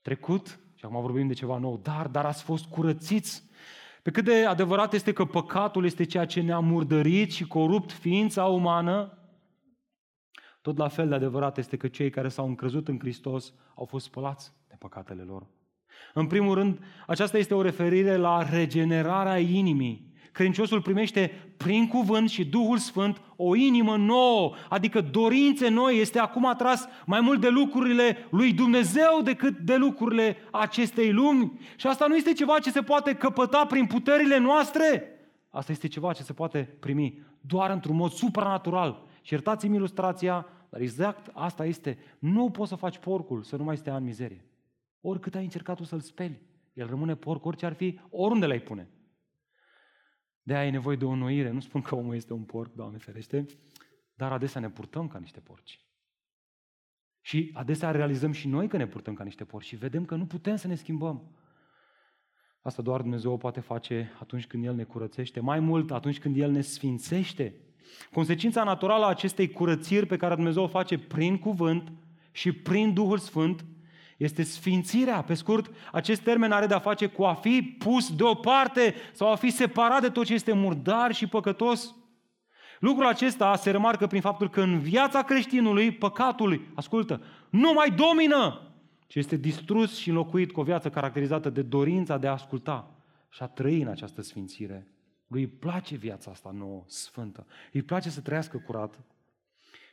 [0.00, 3.42] trecut, și acum vorbim de ceva nou, dar, dar ați fost curățiți
[4.06, 8.44] pe cât de adevărat este că păcatul este ceea ce ne-a murdărit și corupt ființa
[8.44, 9.18] umană,
[10.62, 14.04] tot la fel de adevărat este că cei care s-au încrezut în Hristos au fost
[14.04, 15.46] spălați de păcatele lor.
[16.14, 20.14] În primul rând, aceasta este o referire la regenerarea inimii.
[20.36, 26.46] Credinciosul primește prin cuvânt și Duhul Sfânt o inimă nouă, adică dorințe noi, este acum
[26.46, 31.60] atras mai mult de lucrurile lui Dumnezeu decât de lucrurile acestei lumi.
[31.76, 35.10] Și asta nu este ceva ce se poate căpăta prin puterile noastre,
[35.50, 39.02] asta este ceva ce se poate primi doar într-un mod supranatural.
[39.22, 41.98] Și iertați-mi ilustrația, dar exact asta este.
[42.18, 44.44] Nu poți să faci porcul să nu mai stea în mizerie.
[45.00, 46.40] Oricât ai încercat tu să-l speli,
[46.72, 48.88] el rămâne porc orice ar fi, oriunde l-ai pune.
[50.46, 51.50] De aia e nevoie de o noire.
[51.50, 53.46] Nu spun că omul este un porc, Doamne ferește,
[54.14, 55.80] dar adesea ne purtăm ca niște porci.
[57.20, 60.26] Și adesea realizăm și noi că ne purtăm ca niște porci și vedem că nu
[60.26, 61.36] putem să ne schimbăm.
[62.60, 66.36] Asta doar Dumnezeu o poate face atunci când El ne curățește, mai mult atunci când
[66.36, 67.54] El ne sfințește.
[68.12, 71.92] Consecința naturală a acestei curățiri pe care Dumnezeu o face prin cuvânt
[72.32, 73.64] și prin Duhul Sfânt
[74.16, 75.22] este sfințirea.
[75.22, 79.50] Pe scurt, acest termen are de-a face cu a fi pus deoparte sau a fi
[79.50, 81.94] separat de tot ce este murdar și păcătos.
[82.80, 88.60] Lucrul acesta se remarcă prin faptul că în viața creștinului, păcatul, ascultă, nu mai domină,
[89.06, 92.90] ci este distrus și înlocuit cu o viață caracterizată de dorința de a asculta
[93.30, 94.90] și a trăi în această sfințire.
[95.26, 97.46] Lui îi place viața asta nouă, sfântă.
[97.72, 99.00] Îi place să trăiască curat.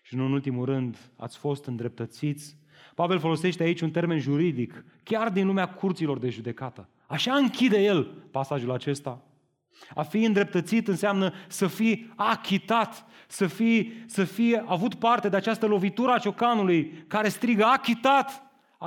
[0.02, 2.58] Și nu în ultimul rând, ați fost îndreptățiți
[2.96, 6.90] Pavel folosește aici un termen juridic, chiar din lumea curților de judecată.
[7.08, 9.22] Așa închide el pasajul acesta.
[9.96, 15.66] A fi îndreptățit înseamnă să fii achitat, să fii, să fie avut parte de această
[15.66, 18.44] lovitură a ciocanului care strigă achitat,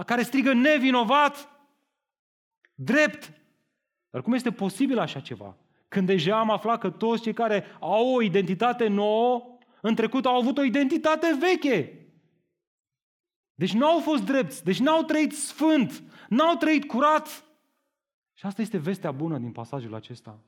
[0.07, 1.49] care strigă nevinovat,
[2.75, 3.33] drept.
[4.11, 5.57] Dar cum este posibil așa ceva?
[5.89, 10.37] Când deja am aflat că toți cei care au o identitate nouă, în trecut au
[10.37, 12.06] avut o identitate veche.
[13.57, 17.45] Deci nu au fost drepți, deci n-au trăit sfânt, n-au trăit curat.
[18.35, 20.39] Și asta este vestea bună din pasajul acesta.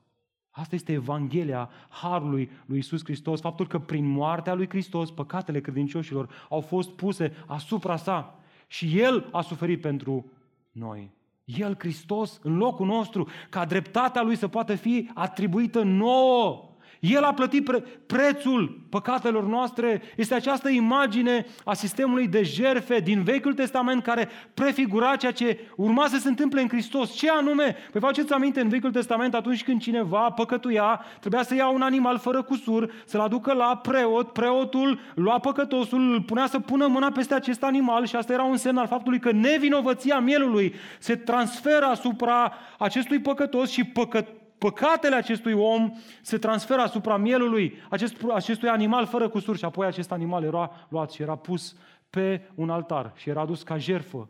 [0.49, 6.47] Asta este Evanghelia Harului lui Isus Hristos, faptul că prin moartea lui Hristos păcatele credincioșilor
[6.49, 10.31] au fost puse asupra sa și El a suferit pentru
[10.71, 11.11] noi.
[11.45, 16.68] El, Hristos, în locul nostru, ca dreptatea Lui să poată fi atribuită nouă.
[16.99, 20.01] El a plătit pre- prețul păcatelor noastre.
[20.15, 26.07] Este această imagine a sistemului de jerfe din Vechiul Testament care prefigura ceea ce urma
[26.07, 27.11] să se întâmple în Hristos.
[27.11, 27.75] Ce anume?
[27.91, 32.17] Păi faceți aminte, în Vechiul Testament, atunci când cineva păcătuia, trebuia să ia un animal
[32.17, 37.33] fără cusur, să-l aducă la preot, preotul lua păcătosul, îl punea să pună mâna peste
[37.33, 42.53] acest animal și asta era un semn al faptului că nevinovăția mielului se transferă asupra
[42.77, 44.27] acestui păcătos și păcăt
[44.59, 45.91] păcatele acestui om
[46.21, 51.11] se transferă asupra mielului acest, acestui animal fără cusur și apoi acest animal era luat
[51.11, 51.75] și era pus
[52.09, 54.29] pe un altar și era adus ca jerfă.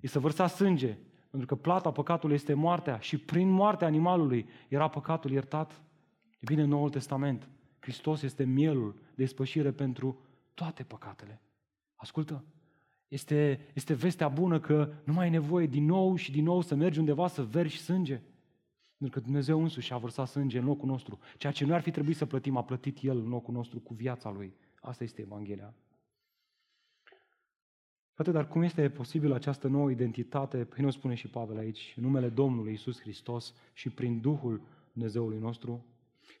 [0.00, 0.98] Îi se vărsa sânge,
[1.30, 5.82] pentru că plata păcatului este moartea și prin moartea animalului era păcatul iertat.
[6.30, 7.48] E bine, în Noul Testament,
[7.80, 10.20] Hristos este mielul de spășire pentru
[10.54, 11.40] toate păcatele.
[11.96, 12.44] Ascultă,
[13.08, 16.74] Este, este vestea bună că nu mai ai nevoie din nou și din nou să
[16.74, 18.22] mergi undeva să vergi sânge.
[19.00, 21.18] Pentru că Dumnezeu însuși a vărsat sânge în locul nostru.
[21.36, 23.94] Ceea ce nu ar fi trebuit să plătim, a plătit El în locul nostru cu
[23.94, 24.54] viața Lui.
[24.80, 25.74] Asta este Evanghelia.
[28.12, 30.64] Frate, dar cum este posibil această nouă identitate?
[30.64, 34.60] Păi nu spune și Pavel aici, în numele Domnului Isus Hristos și prin Duhul
[34.92, 35.84] Dumnezeului nostru.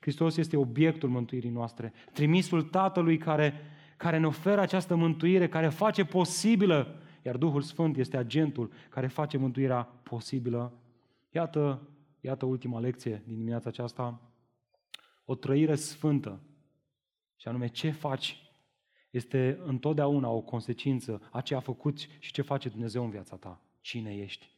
[0.00, 3.54] Hristos este obiectul mântuirii noastre, trimisul Tatălui care,
[3.96, 9.36] care ne oferă această mântuire, care face posibilă, iar Duhul Sfânt este agentul care face
[9.36, 10.72] mântuirea posibilă.
[11.30, 11.88] Iată,
[12.20, 14.32] iată ultima lecție din dimineața aceasta,
[15.24, 16.40] o trăire sfântă,
[17.36, 18.50] și anume ce faci
[19.10, 23.62] este întotdeauna o consecință a ce a făcut și ce face Dumnezeu în viața ta.
[23.80, 24.50] Cine ești?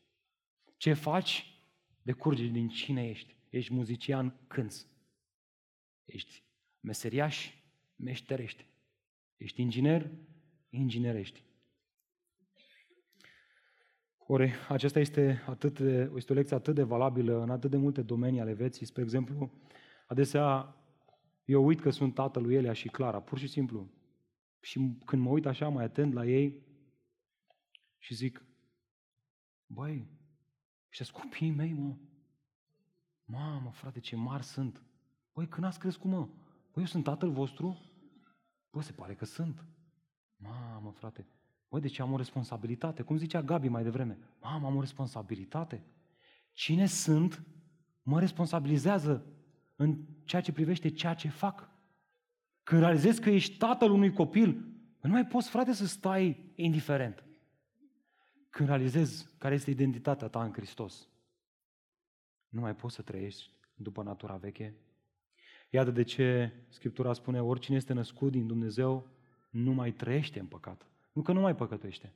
[0.76, 1.56] Ce faci
[2.02, 3.36] decurge din cine ești.
[3.48, 4.86] Ești muzician, cânți.
[6.04, 6.42] Ești
[6.80, 7.52] meseriaș,
[7.96, 8.66] meșterești.
[9.36, 10.10] Ești inginer,
[10.70, 11.42] inginerești.
[14.32, 18.02] Ori aceasta este, atât de, este o lecție atât de valabilă în atât de multe
[18.02, 18.86] domenii ale vieții.
[18.86, 19.52] Spre exemplu,
[20.06, 20.76] adesea
[21.44, 23.90] eu uit că sunt tatăl lui Elia și Clara, pur și simplu.
[24.60, 26.62] Și când mă uit așa mai atent la ei
[27.98, 28.44] și zic,
[29.66, 30.08] băi,
[30.88, 31.96] ăștia copiii mei, mă.
[33.24, 34.82] Mamă, frate, ce mari sunt.
[35.32, 36.26] Băi, când ați crescut, mă?
[36.72, 37.80] Băi, eu sunt tatăl vostru?
[38.70, 39.64] Bă, se pare că sunt.
[40.36, 41.26] Mamă, frate.
[41.72, 43.02] Băi, deci am o responsabilitate.
[43.02, 44.18] Cum zicea Gabi mai devreme.
[44.40, 45.84] Mamă, am o responsabilitate.
[46.52, 47.42] Cine sunt
[48.02, 49.26] mă responsabilizează
[49.76, 51.70] în ceea ce privește ceea ce fac.
[52.62, 54.48] Când realizezi că ești tatăl unui copil,
[55.00, 57.24] nu mai poți, frate, să stai indiferent.
[58.50, 61.08] Când realizezi care este identitatea ta în Hristos,
[62.48, 64.76] nu mai poți să trăiești după natura veche.
[65.70, 69.08] Iată de ce Scriptura spune, oricine este născut din Dumnezeu
[69.50, 70.91] nu mai trăiește în păcat.
[71.12, 72.12] Nu că nu mai păcătuiește,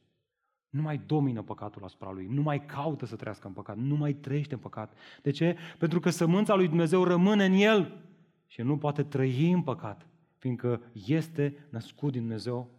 [0.69, 4.13] nu mai domină păcatul asupra lui, nu mai caută să trăiască în păcat, nu mai
[4.13, 4.97] trăiește în păcat.
[5.23, 5.57] De ce?
[5.79, 8.05] Pentru că sămânța lui Dumnezeu rămâne în el
[8.47, 10.07] și nu poate trăi în păcat
[10.39, 12.71] fiindcă este născut din Dumnezeu.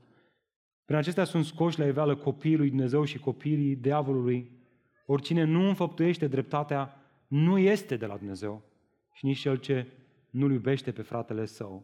[0.86, 4.51] Prin acestea sunt scoși la iveală copiii lui Dumnezeu și copiii diavolului.
[5.05, 8.63] Oricine nu înfăptuiește dreptatea nu este de la Dumnezeu
[9.13, 9.88] și nici cel ce
[10.30, 11.84] nu iubește pe fratele său.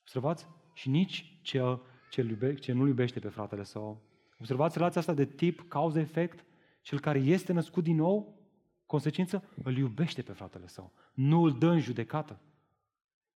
[0.00, 0.46] Observați?
[0.74, 1.80] Și nici cel
[2.12, 4.02] ce, iube, ce nu iubește pe fratele său.
[4.38, 6.44] Observați relația asta de tip cauza-efect?
[6.80, 8.40] Cel care este născut din nou,
[8.86, 10.92] consecință, îl iubește pe fratele său.
[11.12, 12.40] Nu îl dă în judecată,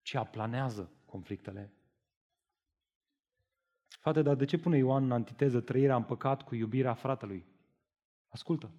[0.03, 1.72] ci aplanează conflictele.
[3.89, 7.47] Frate, dar de ce pune Ioan în antiteză trăirea în păcat cu iubirea fratelui?
[8.29, 8.70] Ascultă.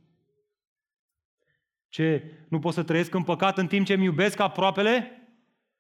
[1.88, 2.32] Ce?
[2.50, 5.12] Nu pot să trăiesc în păcat în timp ce îmi iubesc aproapele?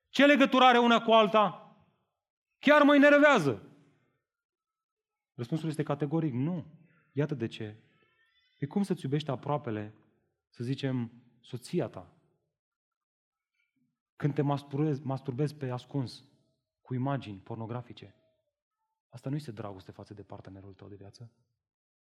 [0.09, 1.75] Ce legătură are una cu alta?
[2.59, 3.66] Chiar mă enervează.
[5.37, 6.65] Răspunsul este categoric nu.
[7.11, 7.75] Iată de ce.
[8.57, 9.93] E cum să-ți iubești aproapele,
[10.49, 12.17] să zicem, soția ta,
[14.15, 16.27] când te masturbezi, masturbezi pe ascuns,
[16.81, 18.15] cu imagini pornografice.
[19.09, 21.31] Asta nu este dragoste față de partenerul tău de viață.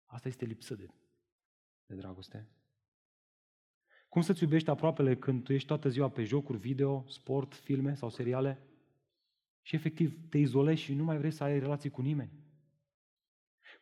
[0.05, 0.89] Asta este lipsă de,
[1.87, 2.49] de dragoste.
[4.09, 8.11] Cum să-ți iubești aproapele când tu ești toată ziua pe jocuri video, sport, filme sau
[8.11, 8.63] seriale
[9.63, 12.42] și efectiv te izolezi și nu mai vrei să ai relații cu nimeni?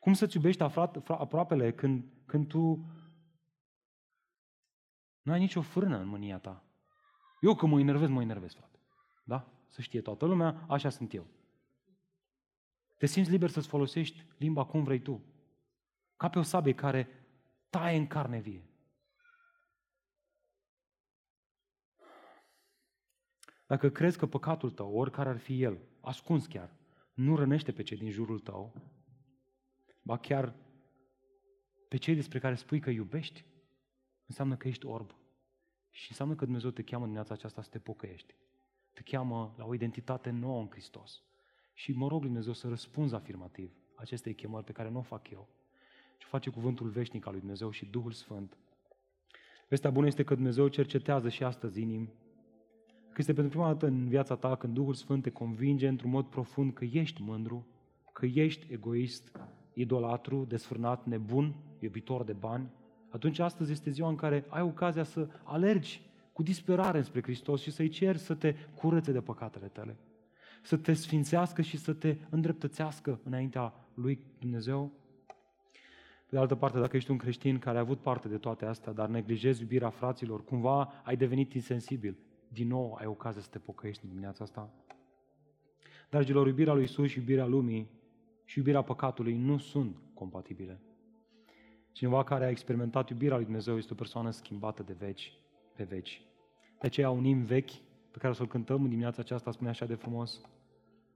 [0.00, 0.62] Cum să-ți iubești
[1.06, 2.84] aproapele când, când tu
[5.22, 6.64] nu ai nicio frână în mânia ta?
[7.40, 8.78] Eu când mă enervez, mă enervez, frate.
[9.24, 9.52] Da?
[9.68, 11.26] Să știe toată lumea, așa sunt eu.
[12.96, 15.24] Te simți liber să-ți folosești limba cum vrei tu.
[16.16, 17.08] Ca pe o sabie care
[17.70, 18.64] taie în carne vie.
[23.66, 26.76] Dacă crezi că păcatul tău, oricare ar fi el, ascuns chiar,
[27.14, 28.74] nu rănește pe cei din jurul tău,
[30.10, 30.54] ba chiar
[31.88, 33.44] pe cei despre care spui că iubești,
[34.26, 35.14] înseamnă că ești orb.
[35.90, 38.34] Și înseamnă că Dumnezeu te cheamă în dimineața aceasta să te pocăiești.
[38.92, 41.22] Te cheamă la o identitate nouă în Hristos.
[41.74, 45.48] Și mă rog Dumnezeu să răspunzi afirmativ acestei chemări pe care nu o fac eu,
[46.18, 48.56] ce face cuvântul veșnic al lui Dumnezeu și Duhul Sfânt.
[49.68, 52.12] Vestea bună este că Dumnezeu cercetează și astăzi inimi.
[53.08, 56.26] Că este pentru prima dată în viața ta când Duhul Sfânt te convinge într-un mod
[56.26, 57.66] profund că ești mândru,
[58.12, 59.32] că ești egoist,
[59.80, 62.70] idolatru, desfrânat, nebun, iubitor de bani,
[63.08, 66.02] atunci astăzi este ziua în care ai ocazia să alergi
[66.32, 69.96] cu disperare spre Hristos și să-i ceri să te curățe de păcatele tale,
[70.62, 74.92] să te sfințească și să te îndreptățească înaintea lui Dumnezeu.
[76.26, 78.92] Pe de altă parte, dacă ești un creștin care a avut parte de toate astea,
[78.92, 82.16] dar neglijezi iubirea fraților, cumva ai devenit insensibil,
[82.48, 84.70] din nou ai ocazia să te pocăiești în dimineața asta.
[86.10, 87.90] Dragilor, iubirea lui Isus și iubirea lumii
[88.50, 90.80] și iubirea păcatului nu sunt compatibile.
[91.92, 95.32] Cineva care a experimentat iubirea lui Dumnezeu este o persoană schimbată de veci
[95.74, 96.22] pe veci.
[96.80, 97.70] De aceea un imn vechi
[98.10, 100.40] pe care o să-l cântăm în dimineața aceasta spune așa de frumos,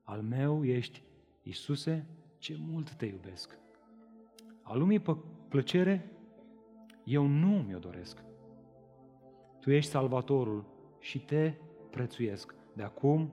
[0.02, 1.02] Al meu ești,
[1.42, 2.06] Iisuse,
[2.38, 3.58] ce mult te iubesc.
[4.62, 5.02] A lumii
[5.48, 6.12] plăcere,
[7.04, 8.24] eu nu mi-o doresc.
[9.60, 10.64] Tu ești salvatorul
[11.00, 11.54] și te
[11.90, 12.54] prețuiesc.
[12.74, 13.32] De acum,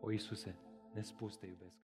[0.00, 0.58] o Iisuse,
[0.94, 1.78] nespus te iubesc.